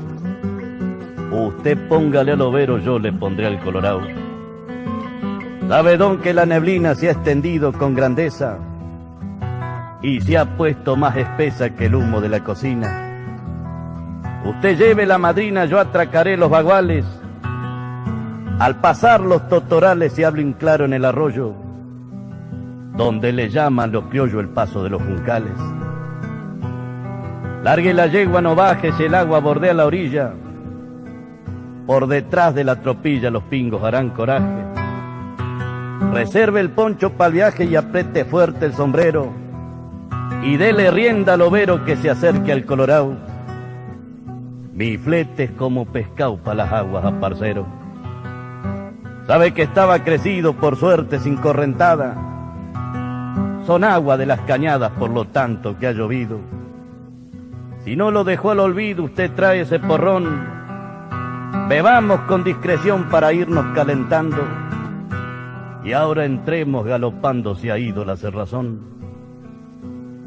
[1.31, 4.01] Usted póngale al overo, yo le pondré al colorado.
[5.69, 8.57] Sabe don que la neblina se ha extendido con grandeza
[10.01, 14.41] y se ha puesto más espesa que el humo de la cocina.
[14.47, 17.05] Usted lleve la madrina, yo atracaré los baguales.
[18.59, 21.64] Al pasar los totorales se hablen claro en el arroyo
[22.95, 25.53] donde le llaman los criollos el paso de los juncales.
[27.63, 30.33] Largue la yegua, no bajes, el agua bordea la orilla.
[31.87, 34.65] Por detrás de la tropilla los pingos harán coraje.
[36.13, 39.33] Reserve el poncho para el viaje y apriete fuerte el sombrero.
[40.43, 43.17] Y dele rienda al overo que se acerque al colorado.
[44.73, 47.67] Mi flete es como pescado para las aguas a parcero.
[49.27, 52.34] Sabe que estaba crecido por suerte sin correntada
[53.67, 56.39] son agua de las cañadas por lo tanto que ha llovido.
[57.85, 60.47] Si no lo dejó al olvido, usted trae ese porrón.
[61.69, 64.39] Bebamos con discreción para irnos calentando.
[65.83, 68.81] Y ahora entremos galopando, se ha ido la cerrazón.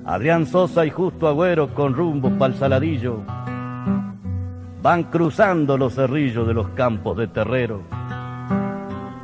[0.05, 3.21] Adrián Sosa y Justo Agüero con rumbo pa'l saladillo.
[4.81, 7.81] Van cruzando los cerrillos de los campos de terrero.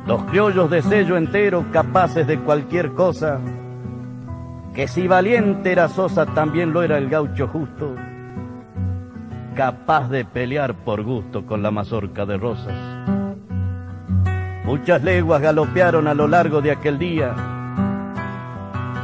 [0.06, 3.40] Los criollos de sello entero, capaces de cualquier cosa
[4.74, 7.94] que si valiente era Sosa también lo era el gaucho justo,
[9.54, 12.74] capaz de pelear por gusto con la mazorca de rosas.
[14.64, 17.34] Muchas leguas galopearon a lo largo de aquel día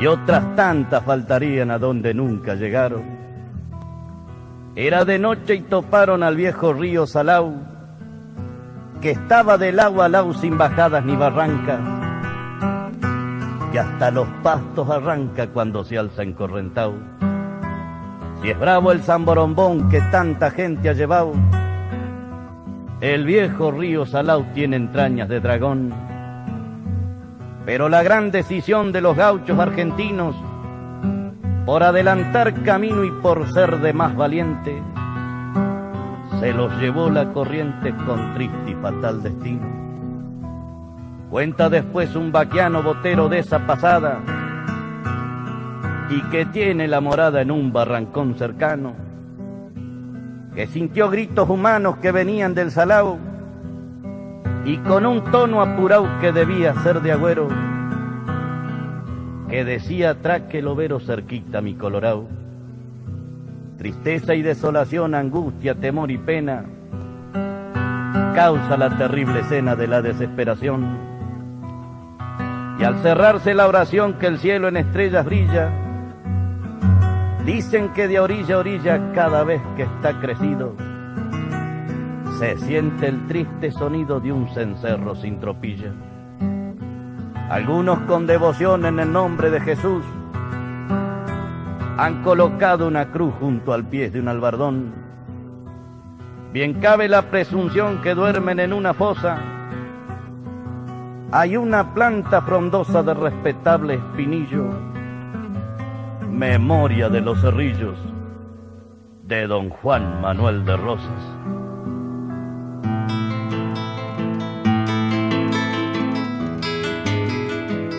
[0.00, 3.20] y otras tantas faltarían a donde nunca llegaron.
[4.74, 7.54] Era de noche y toparon al viejo río Salau,
[9.00, 11.99] que estaba del agua al lado sin bajadas ni barrancas
[13.72, 16.94] y hasta los pastos arranca cuando se alza encorrentado.
[18.42, 21.32] Si es bravo el zamborombón que tanta gente ha llevado,
[23.00, 25.92] el viejo río Salau tiene entrañas de dragón.
[27.64, 30.34] Pero la gran decisión de los gauchos argentinos,
[31.66, 34.82] por adelantar camino y por ser de más valiente,
[36.40, 39.89] se los llevó la corriente con triste y fatal destino.
[41.30, 44.18] Cuenta después un vaquiano botero de esa pasada
[46.10, 48.94] y que tiene la morada en un barrancón cercano,
[50.56, 53.16] que sintió gritos humanos que venían del salao
[54.64, 57.46] y con un tono apurado que debía ser de agüero,
[59.48, 62.26] que decía traque el overo cerquita mi colorado.
[63.78, 66.64] Tristeza y desolación, angustia, temor y pena,
[68.34, 71.09] causa la terrible escena de la desesperación.
[72.80, 75.70] Y al cerrarse la oración que el cielo en estrellas brilla,
[77.44, 80.74] dicen que de orilla a orilla cada vez que está crecido,
[82.38, 85.92] se siente el triste sonido de un cencerro sin tropilla.
[87.50, 90.02] Algunos con devoción en el nombre de Jesús
[91.98, 94.94] han colocado una cruz junto al pie de un albardón.
[96.50, 99.59] Bien cabe la presunción que duermen en una fosa.
[101.32, 104.64] Hay una planta frondosa de respetable espinillo,
[106.28, 107.96] memoria de los cerrillos
[109.22, 111.22] de don Juan Manuel de Rosas.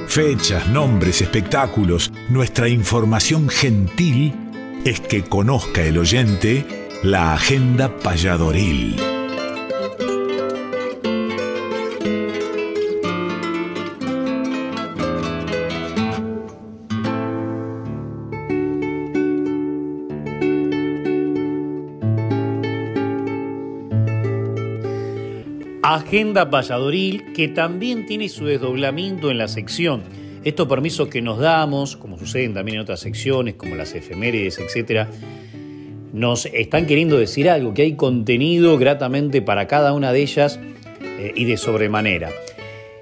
[0.09, 4.35] Fechas, nombres, espectáculos, nuestra información gentil
[4.83, 9.10] es que conozca el oyente la agenda payadoril.
[25.95, 30.03] Agenda Valladoril, que también tiene su desdoblamiento en la sección.
[30.43, 35.07] Estos permisos que nos damos, como suceden también en otras secciones, como las efemérides, etc.,
[36.13, 40.59] nos están queriendo decir algo, que hay contenido gratamente para cada una de ellas
[41.01, 42.29] eh, y de sobremanera.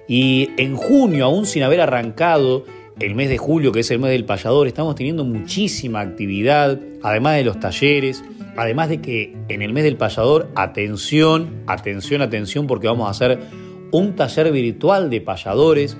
[0.08, 2.66] Y en junio, aún sin haber arrancado
[3.00, 7.38] el mes de julio, que es el mes del payador, estamos teniendo muchísima actividad, además
[7.38, 8.24] de los talleres,
[8.60, 13.40] además de que en el mes del payador, atención, atención, atención, porque vamos a hacer
[13.92, 15.98] un taller virtual de payadores,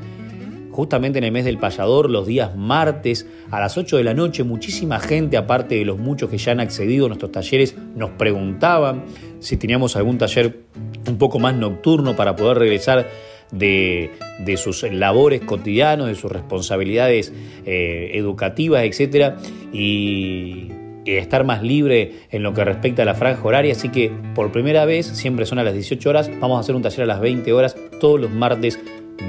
[0.72, 4.44] justamente en el mes del payador, los días martes a las 8 de la noche,
[4.44, 9.06] muchísima gente, aparte de los muchos que ya han accedido a nuestros talleres, nos preguntaban
[9.40, 10.60] si teníamos algún taller
[11.08, 13.08] un poco más nocturno para poder regresar
[13.52, 14.12] de,
[14.58, 17.34] sus labores cotidianos, de sus responsabilidades
[17.66, 19.36] eh, educativas, etc.
[19.74, 20.70] Y
[21.06, 23.72] estar más libre en lo que respecta a la franja horaria.
[23.72, 26.82] Así que por primera vez, siempre son a las 18 horas, vamos a hacer un
[26.82, 28.80] taller a las 20 horas todos los martes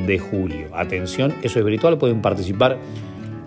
[0.06, 0.68] de julio.
[0.74, 2.78] Atención, eso es virtual, pueden participar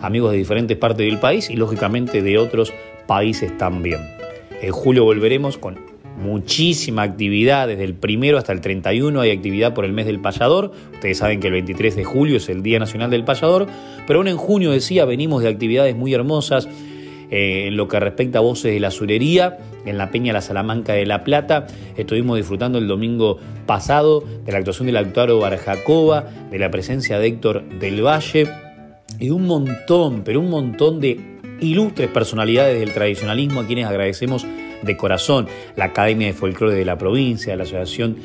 [0.01, 2.73] amigos de diferentes partes del país y lógicamente de otros
[3.07, 3.99] países también.
[4.61, 5.77] En julio volveremos con
[6.17, 10.71] muchísima actividad, desde el primero hasta el 31 hay actividad por el mes del payador,
[10.93, 13.67] ustedes saben que el 23 de julio es el Día Nacional del Payador,
[14.05, 16.67] pero aún en junio decía, venimos de actividades muy hermosas,
[17.35, 19.57] eh, en lo que respecta a voces de la surería,
[19.87, 21.65] en la Peña La Salamanca de La Plata.
[21.97, 27.25] Estuvimos disfrutando el domingo pasado de la actuación del Actuaro Barjacoba, de la presencia de
[27.25, 28.47] Héctor del Valle
[29.19, 31.19] y un montón, pero un montón de
[31.59, 34.45] ilustres personalidades del tradicionalismo a quienes agradecemos
[34.83, 35.47] de corazón.
[35.75, 38.15] La Academia de Folclore de la provincia, la Asociación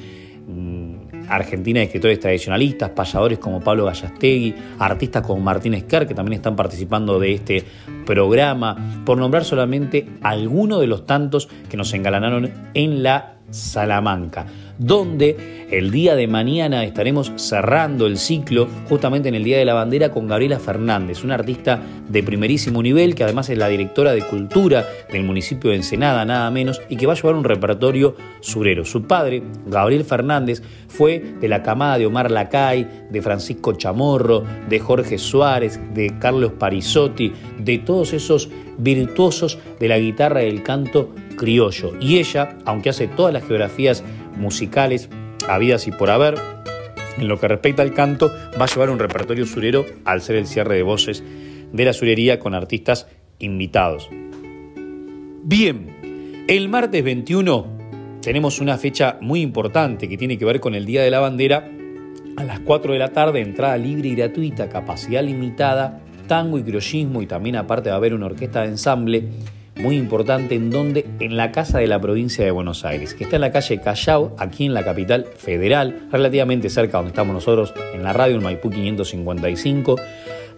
[1.29, 7.19] Argentina escritores tradicionalistas, payadores como Pablo Gallastegui, artistas como Martín Esquer, que también están participando
[7.19, 7.65] de este
[8.07, 14.47] programa, por nombrar solamente algunos de los tantos que nos engalanaron en la Salamanca
[14.79, 19.75] donde el día de mañana estaremos cerrando el ciclo justamente en el Día de la
[19.75, 24.23] Bandera con Gabriela Fernández, una artista de primerísimo nivel que además es la directora de
[24.23, 28.85] cultura del municipio de Ensenada, nada menos, y que va a llevar un repertorio surero.
[28.85, 34.79] Su padre, Gabriel Fernández, fue de la camada de Omar Lacay, de Francisco Chamorro, de
[34.79, 41.11] Jorge Suárez, de Carlos Parisotti, de todos esos virtuosos de la guitarra y el canto
[41.39, 41.93] criollo.
[41.99, 44.05] Y ella, aunque hace todas las geografías
[44.37, 45.09] musicales
[45.49, 46.35] habidas y por haber.
[47.17, 48.31] En lo que respecta al canto,
[48.61, 51.25] va a llevar un repertorio surero al ser el cierre de voces
[51.73, 53.09] de la surería con artistas
[53.39, 54.09] invitados.
[55.43, 57.67] Bien, el martes 21
[58.21, 61.71] tenemos una fecha muy importante que tiene que ver con el Día de la Bandera.
[62.37, 67.21] A las 4 de la tarde, entrada libre y gratuita, capacidad limitada, tango y criollismo
[67.21, 69.29] y también aparte va a haber una orquesta de ensamble
[69.79, 73.37] muy importante en donde en la casa de la provincia de Buenos Aires, que está
[73.37, 78.03] en la calle Callao, aquí en la capital federal, relativamente cerca donde estamos nosotros en
[78.03, 79.97] la radio en Maipú 555.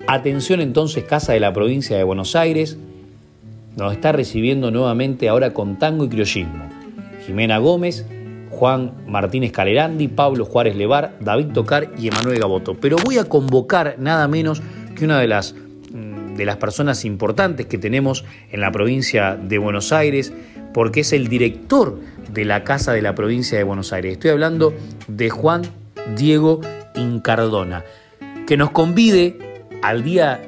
[0.06, 2.78] Atención entonces, casa de la provincia de Buenos Aires,
[3.76, 6.68] nos está recibiendo nuevamente ahora con tango y criollismo.
[7.26, 8.06] Jimena Gómez,
[8.50, 12.76] Juan Martínez Calerandi, Pablo Juárez Levar, David Tocar y Emanuel Gaboto.
[12.80, 14.62] Pero voy a convocar nada menos
[14.96, 15.54] que una de las
[16.40, 20.32] de las personas importantes que tenemos en la provincia de Buenos Aires,
[20.72, 22.00] porque es el director
[22.32, 24.14] de la Casa de la provincia de Buenos Aires.
[24.14, 24.72] Estoy hablando
[25.06, 25.60] de Juan
[26.16, 26.62] Diego
[26.96, 27.84] Incardona,
[28.46, 29.36] que nos convide
[29.82, 30.40] al día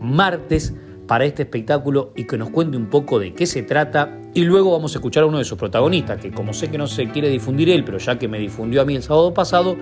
[0.00, 0.72] martes
[1.06, 4.18] para este espectáculo y que nos cuente un poco de qué se trata.
[4.32, 6.86] Y luego vamos a escuchar a uno de sus protagonistas, que como sé que no
[6.86, 9.76] se quiere difundir él, pero ya que me difundió a mí el sábado pasado,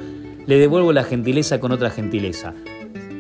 [0.49, 2.53] le devuelvo la gentileza con otra gentileza.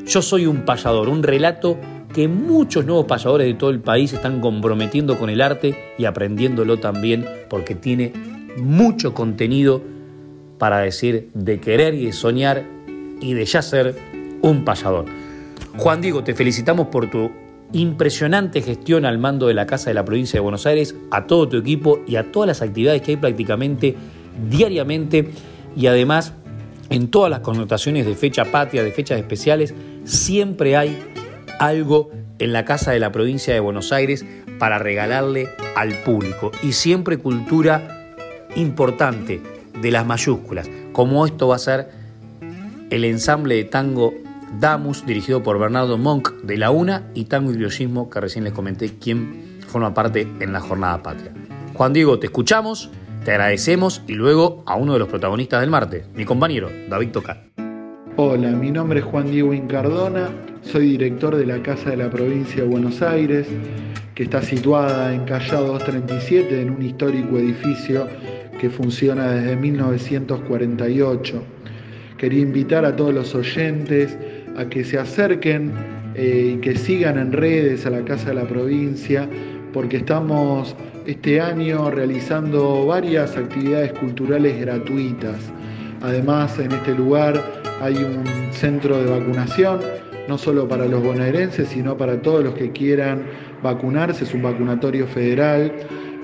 [0.06, 1.78] Yo soy un payador, un relato
[2.12, 6.78] que muchos nuevos payadores de todo el país están comprometiendo con el arte y aprendiéndolo
[6.78, 8.12] también porque tiene
[8.56, 9.82] mucho contenido
[10.58, 12.64] para decir de querer y de soñar
[13.20, 13.96] y de ya ser
[14.42, 15.06] un payador.
[15.76, 17.30] Juan Diego, te felicitamos por tu
[17.72, 21.48] impresionante gestión al mando de la Casa de la Provincia de Buenos Aires, a todo
[21.48, 23.94] tu equipo y a todas las actividades que hay prácticamente
[24.48, 25.30] diariamente
[25.76, 26.34] y además
[26.88, 29.72] en todas las connotaciones de fecha patria, de fechas especiales,
[30.04, 30.98] siempre hay
[31.60, 34.24] algo en la Casa de la Provincia de Buenos Aires
[34.58, 38.16] para regalarle al público y siempre cultura
[38.56, 39.40] importante
[39.80, 41.90] de las mayúsculas, como esto va a ser
[42.90, 44.12] el ensamble de tango
[44.58, 48.98] Damus, dirigido por Bernardo Monk de La Una, y Tango y que recién les comenté,
[48.98, 51.32] quien forma parte en la Jornada Patria.
[51.74, 52.90] Juan Diego, te escuchamos,
[53.24, 57.69] te agradecemos y luego a uno de los protagonistas del martes, mi compañero, David Tocar.
[58.22, 60.28] Hola, mi nombre es Juan Diego Incardona,
[60.60, 63.46] soy director de la Casa de la Provincia de Buenos Aires,
[64.14, 68.06] que está situada en Callao 237, en un histórico edificio
[68.60, 71.42] que funciona desde 1948.
[72.18, 74.18] Quería invitar a todos los oyentes
[74.54, 75.72] a que se acerquen
[76.14, 79.26] eh, y que sigan en redes a la Casa de la Provincia,
[79.72, 85.50] porque estamos este año realizando varias actividades culturales gratuitas.
[86.02, 89.80] Además, en este lugar hay un centro de vacunación,
[90.28, 93.24] no solo para los bonaerenses, sino para todos los que quieran
[93.62, 94.24] vacunarse.
[94.24, 95.72] Es un vacunatorio federal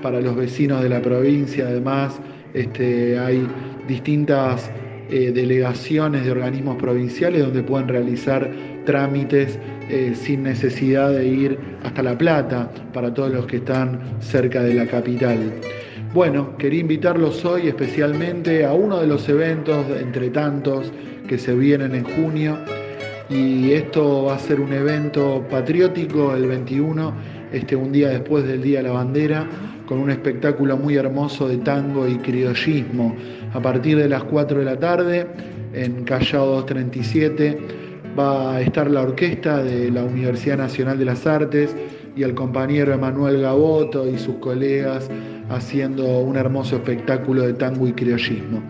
[0.01, 1.65] para los vecinos de la provincia.
[1.67, 2.19] Además,
[2.53, 3.47] este, hay
[3.87, 4.71] distintas
[5.09, 8.51] eh, delegaciones de organismos provinciales donde pueden realizar
[8.85, 9.57] trámites
[9.89, 14.73] eh, sin necesidad de ir hasta La Plata para todos los que están cerca de
[14.73, 15.53] la capital.
[16.13, 20.91] Bueno, quería invitarlos hoy especialmente a uno de los eventos, entre tantos,
[21.27, 22.57] que se vienen en junio.
[23.29, 27.13] Y esto va a ser un evento patriótico el 21,
[27.51, 29.47] este, un día después del Día de la Bandera,
[29.85, 33.15] con un espectáculo muy hermoso de tango y criollismo
[33.53, 35.27] a partir de las 4 de la tarde
[35.73, 37.57] en Callao 237
[38.17, 41.75] va a estar la orquesta de la Universidad Nacional de las Artes
[42.17, 45.09] y el compañero Emanuel Gaboto y sus colegas
[45.49, 48.61] haciendo un hermoso espectáculo de tango y criollismo.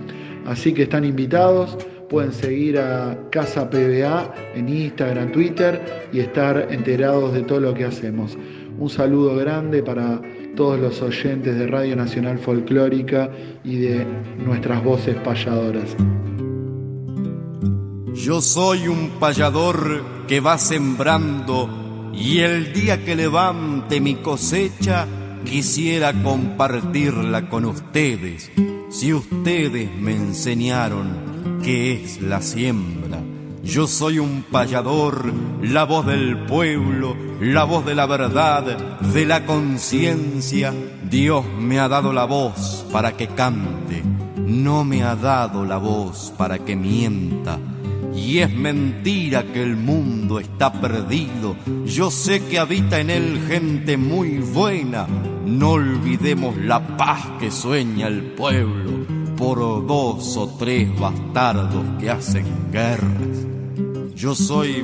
[0.45, 1.77] Así que están invitados,
[2.09, 7.85] pueden seguir a Casa PBA en Instagram, Twitter y estar enterados de todo lo que
[7.85, 8.37] hacemos.
[8.77, 10.21] Un saludo grande para
[10.55, 13.31] todos los oyentes de Radio Nacional Folclórica
[13.63, 14.05] y de
[14.37, 15.95] nuestras voces payadoras.
[18.13, 21.86] Yo soy un payador que va sembrando
[22.17, 25.07] y el día que levante mi cosecha
[25.45, 28.51] quisiera compartirla con ustedes.
[28.89, 33.21] Si ustedes me enseñaron qué es la siembra
[33.67, 38.63] yo soy un payador, la voz del pueblo, la voz de la verdad,
[39.01, 40.73] de la conciencia.
[41.09, 44.03] Dios me ha dado la voz para que cante,
[44.37, 47.59] no me ha dado la voz para que mienta.
[48.17, 51.55] Y es mentira que el mundo está perdido.
[51.85, 55.07] Yo sé que habita en él gente muy buena.
[55.45, 59.05] No olvidemos la paz que sueña el pueblo
[59.37, 63.45] por dos o tres bastardos que hacen guerras.
[64.15, 64.83] Yo soy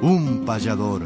[0.00, 1.02] un payador,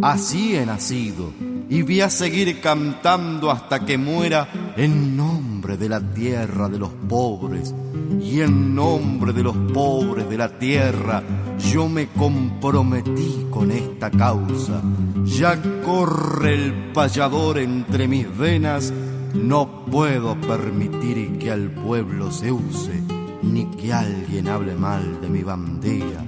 [0.00, 1.32] así he nacido
[1.68, 6.90] y voy a seguir cantando hasta que muera en nombre de la tierra de los
[7.08, 7.74] pobres
[8.20, 11.22] y en nombre de los pobres de la tierra
[11.58, 14.82] yo me comprometí con esta causa.
[15.24, 18.92] Ya corre el payador entre mis venas,
[19.34, 23.02] no puedo permitir que al pueblo se use
[23.42, 26.24] ni que alguien hable mal de mi bandera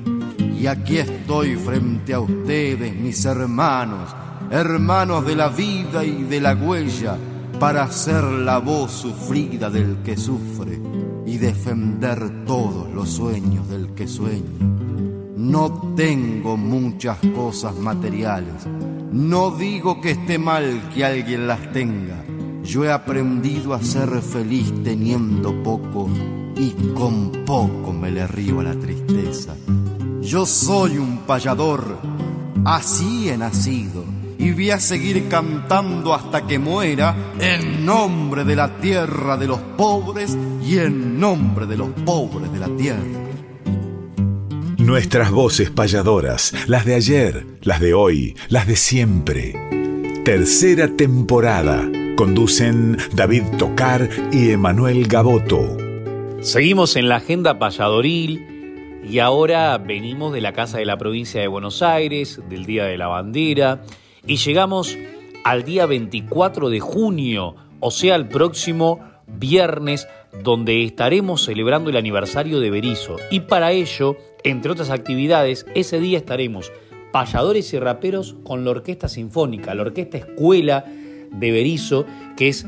[0.59, 4.15] y aquí estoy frente a ustedes, mis hermanos,
[4.51, 7.17] hermanos de la vida y de la huella,
[7.59, 10.81] para ser la voz sufrida del que sufre
[11.27, 14.59] y defender todos los sueños del que sueña.
[15.37, 18.67] No tengo muchas cosas materiales,
[19.13, 22.25] no digo que esté mal que alguien las tenga.
[22.63, 26.09] Yo he aprendido a ser feliz teniendo poco
[26.57, 29.55] y con poco me le río a la tristeza.
[30.21, 31.99] Yo soy un payador,
[32.65, 34.05] así he nacido,
[34.39, 39.59] y voy a seguir cantando hasta que muera en nombre de la tierra de los
[39.77, 43.03] pobres y en nombre de los pobres de la tierra.
[44.79, 49.55] Nuestras voces payadoras, las de ayer, las de hoy, las de siempre.
[50.25, 51.91] Tercera temporada.
[52.17, 55.77] Conducen David Tocar y Emanuel Gaboto.
[56.41, 61.49] Seguimos en la agenda payadoril y ahora venimos de la Casa de la Provincia de
[61.49, 63.83] Buenos Aires, del Día de la Bandera,
[64.29, 64.97] y llegamos
[65.43, 70.07] al día 24 de junio, o sea, el próximo viernes,
[70.45, 73.17] donde estaremos celebrando el aniversario de Berizo.
[73.31, 76.71] Y para ello, entre otras actividades, ese día estaremos
[77.11, 82.05] payadores y raperos con la Orquesta Sinfónica, la Orquesta Escuela de Berizo,
[82.37, 82.67] que es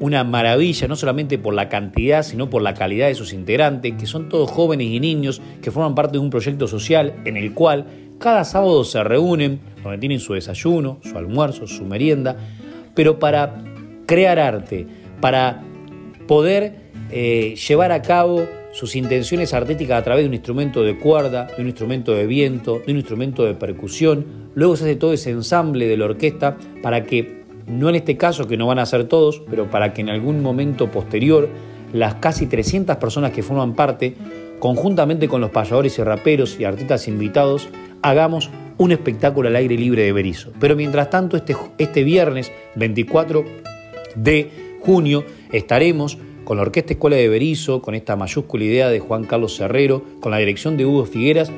[0.00, 4.06] una maravilla, no solamente por la cantidad, sino por la calidad de sus integrantes, que
[4.06, 7.86] son todos jóvenes y niños que forman parte de un proyecto social en el cual
[8.18, 12.36] cada sábado se reúnen, donde tienen su desayuno, su almuerzo, su merienda,
[12.94, 13.64] pero para
[14.06, 14.86] crear arte,
[15.20, 15.62] para
[16.26, 16.76] poder
[17.10, 21.62] eh, llevar a cabo sus intenciones artísticas a través de un instrumento de cuerda, de
[21.62, 24.50] un instrumento de viento, de un instrumento de percusión.
[24.54, 28.46] Luego se hace todo ese ensamble de la orquesta para que, no en este caso
[28.46, 31.48] que no van a ser todos, pero para que en algún momento posterior
[31.92, 34.14] las casi 300 personas que forman parte,
[34.58, 37.68] conjuntamente con los payadores y raperos y artistas invitados,
[38.00, 40.52] hagamos un espectáculo al aire libre de Berizo.
[40.58, 43.44] Pero mientras tanto, este, este viernes 24
[44.16, 44.50] de
[44.80, 49.58] junio estaremos con la Orquesta Escuela de Berizo, con esta mayúscula idea de Juan Carlos
[49.60, 51.52] Herrero, con la dirección de Hugo Figueras,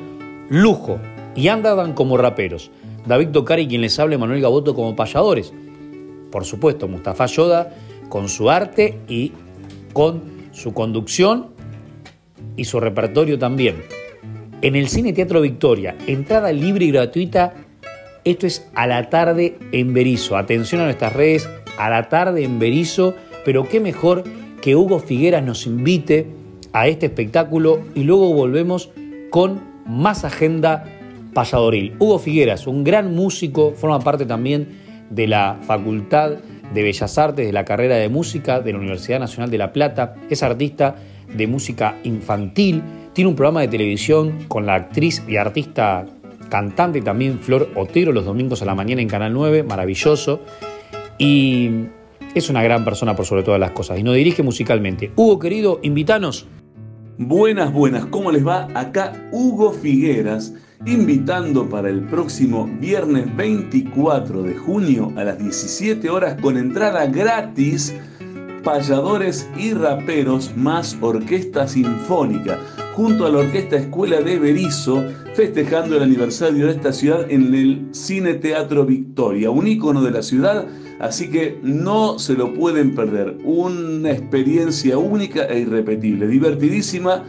[0.49, 0.99] lujo,
[1.35, 2.71] y andan como raperos.
[3.05, 5.53] David Tocari, quien les hable, Manuel Gaboto como payadores.
[6.35, 7.71] Por supuesto, Mustafa Yoda
[8.09, 9.31] con su arte y
[9.93, 10.21] con
[10.51, 11.51] su conducción
[12.57, 13.77] y su repertorio también.
[14.61, 17.53] En el Cine Teatro Victoria, entrada libre y gratuita.
[18.25, 20.35] Esto es a la tarde en Berizo.
[20.35, 23.15] Atención a nuestras redes, a la tarde en Berizo,
[23.45, 24.25] pero qué mejor
[24.61, 26.27] que Hugo Figueras nos invite
[26.73, 28.89] a este espectáculo y luego volvemos
[29.29, 30.83] con más agenda
[31.33, 31.95] payadoril.
[31.97, 36.31] Hugo Figueras, un gran músico, forma parte también de la Facultad
[36.73, 40.15] de Bellas Artes, de la carrera de música de la Universidad Nacional de La Plata,
[40.29, 40.95] es artista
[41.35, 42.81] de música infantil,
[43.13, 46.05] tiene un programa de televisión con la actriz y artista
[46.49, 50.41] cantante también Flor Otero los domingos a la mañana en Canal 9, maravilloso.
[51.17, 51.69] Y
[52.33, 55.11] es una gran persona por sobre todas las cosas y nos dirige musicalmente.
[55.15, 56.45] Hugo, querido, invítanos.
[57.17, 58.67] Buenas, buenas, ¿cómo les va?
[58.73, 60.53] Acá Hugo Figueras,
[60.85, 67.93] invitando para el próximo viernes 24 de junio a las 17 horas con entrada gratis,
[68.63, 72.59] payadores y raperos más orquesta sinfónica,
[72.93, 75.03] junto a la Orquesta Escuela de Berizo,
[75.35, 80.21] festejando el aniversario de esta ciudad en el Cine Teatro Victoria, un ícono de la
[80.21, 80.65] ciudad
[80.99, 83.37] Así que no se lo pueden perder.
[83.43, 87.25] Una experiencia única e irrepetible, divertidísima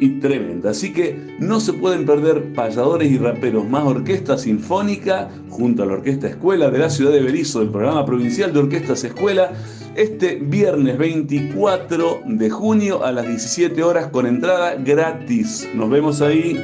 [0.00, 0.70] y tremenda.
[0.70, 5.94] Así que no se pueden perder payadores y raperos más orquesta sinfónica junto a la
[5.94, 9.52] Orquesta Escuela de la ciudad de Berizo del programa provincial de Orquestas Escuela
[9.96, 15.68] este viernes 24 de junio a las 17 horas con entrada gratis.
[15.74, 16.60] Nos vemos ahí.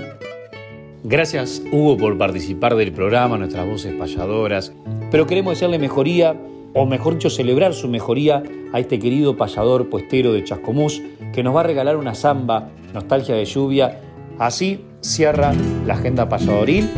[1.03, 4.73] Gracias Hugo por participar del programa, nuestras voces payadoras
[5.15, 6.37] pero queremos desearle mejoría,
[6.75, 11.01] o mejor dicho, celebrar su mejoría a este querido payador puestero de Chascomús,
[11.33, 14.01] que nos va a regalar una samba, nostalgia de lluvia.
[14.39, 15.53] Así cierra
[15.87, 16.91] la agenda payadoril.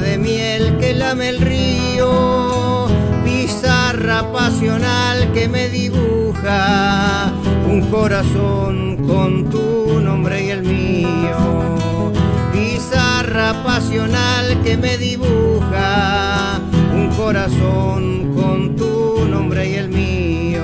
[0.00, 2.86] De miel que lame el río,
[3.24, 7.32] pizarra pasional que me dibuja
[7.68, 12.12] un corazón con tu nombre y el mío,
[12.52, 16.60] pizarra pasional que me dibuja,
[16.92, 20.62] un corazón con tu nombre y el mío.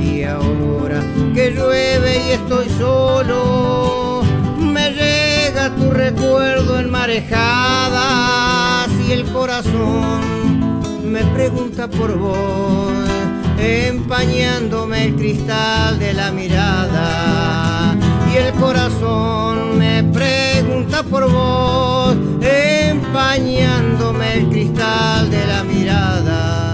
[0.00, 1.02] Y ahora
[1.34, 4.22] que llueve y estoy solo,
[4.58, 4.90] me
[5.80, 10.20] tu recuerdo en marejadas y el corazón
[11.10, 13.10] me pregunta por vos
[13.60, 17.96] empañándome el cristal de la mirada.
[18.32, 26.69] Y el corazón me pregunta por vos, empañándome el cristal de la mirada.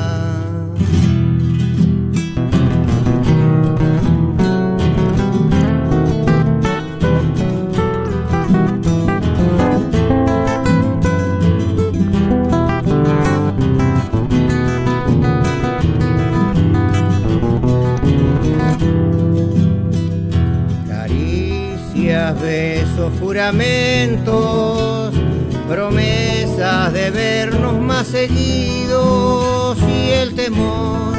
[22.46, 25.12] Besos, juramentos,
[25.68, 31.16] promesas de vernos más seguidos y el temor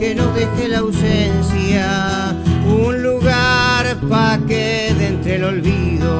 [0.00, 2.34] que nos deje la ausencia,
[2.66, 6.18] un lugar pa' que de entre el olvido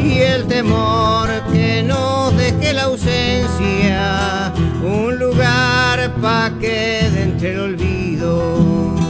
[0.00, 4.52] y el temor que nos deje la ausencia,
[4.84, 9.03] un lugar pa' que de entre el olvido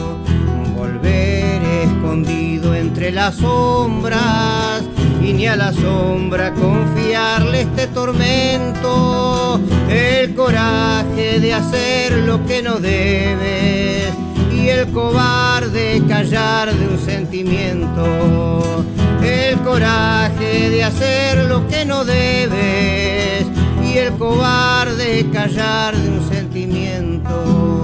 [2.75, 4.83] entre las sombras
[5.21, 9.59] y ni a la sombra confiarle este tormento,
[9.89, 14.13] el coraje de hacer lo que no debes
[14.53, 18.85] y el cobarde callar de un sentimiento,
[19.23, 23.45] el coraje de hacer lo que no debes
[23.83, 27.83] y el cobarde callar de un sentimiento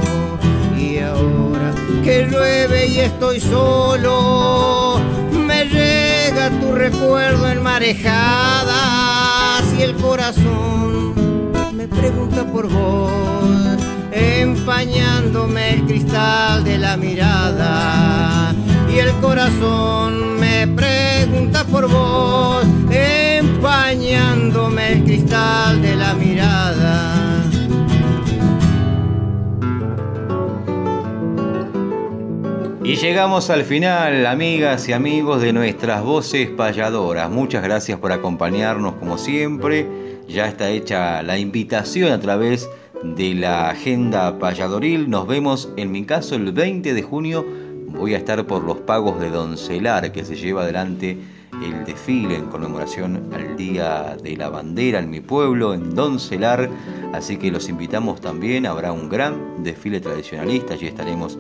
[0.80, 1.41] y ahora
[2.12, 5.00] que llueve y estoy solo.
[5.32, 11.14] Me llega tu recuerdo en marejadas y el corazón
[11.74, 13.80] me pregunta por vos,
[14.12, 18.54] empañándome el cristal de la mirada.
[18.94, 27.31] Y el corazón me pregunta por vos, empañándome el cristal de la mirada.
[32.92, 37.32] Y llegamos al final, amigas y amigos de nuestras voces payadoras.
[37.32, 39.88] Muchas gracias por acompañarnos como siempre.
[40.28, 42.70] Ya está hecha la invitación a través
[43.02, 45.10] de la agenda payadoril.
[45.10, 47.46] Nos vemos, en mi caso, el 20 de junio.
[47.88, 51.18] Voy a estar por los pagos de Doncelar, que se lleva adelante
[51.64, 56.70] el desfile en conmemoración al Día de la Bandera en mi pueblo, en Doncelar.
[57.14, 58.66] Así que los invitamos también.
[58.66, 60.74] Habrá un gran desfile tradicionalista.
[60.74, 61.38] Allí estaremos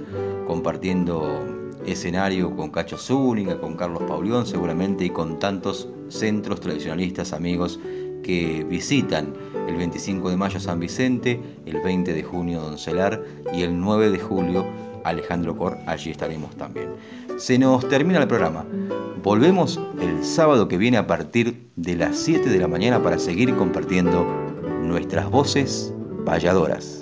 [0.51, 1.45] compartiendo
[1.85, 7.79] escenario con Cacho Zúñiga, con Carlos Paulión seguramente y con tantos centros tradicionalistas amigos
[8.21, 9.33] que visitan
[9.69, 13.23] el 25 de mayo San Vicente, el 20 de junio Doncelar
[13.53, 14.65] y el 9 de julio
[15.05, 16.89] Alejandro Cor, allí estaremos también.
[17.37, 18.65] Se nos termina el programa.
[19.23, 23.55] Volvemos el sábado que viene a partir de las 7 de la mañana para seguir
[23.55, 24.27] compartiendo
[24.81, 25.93] nuestras voces
[26.25, 27.00] valladoras.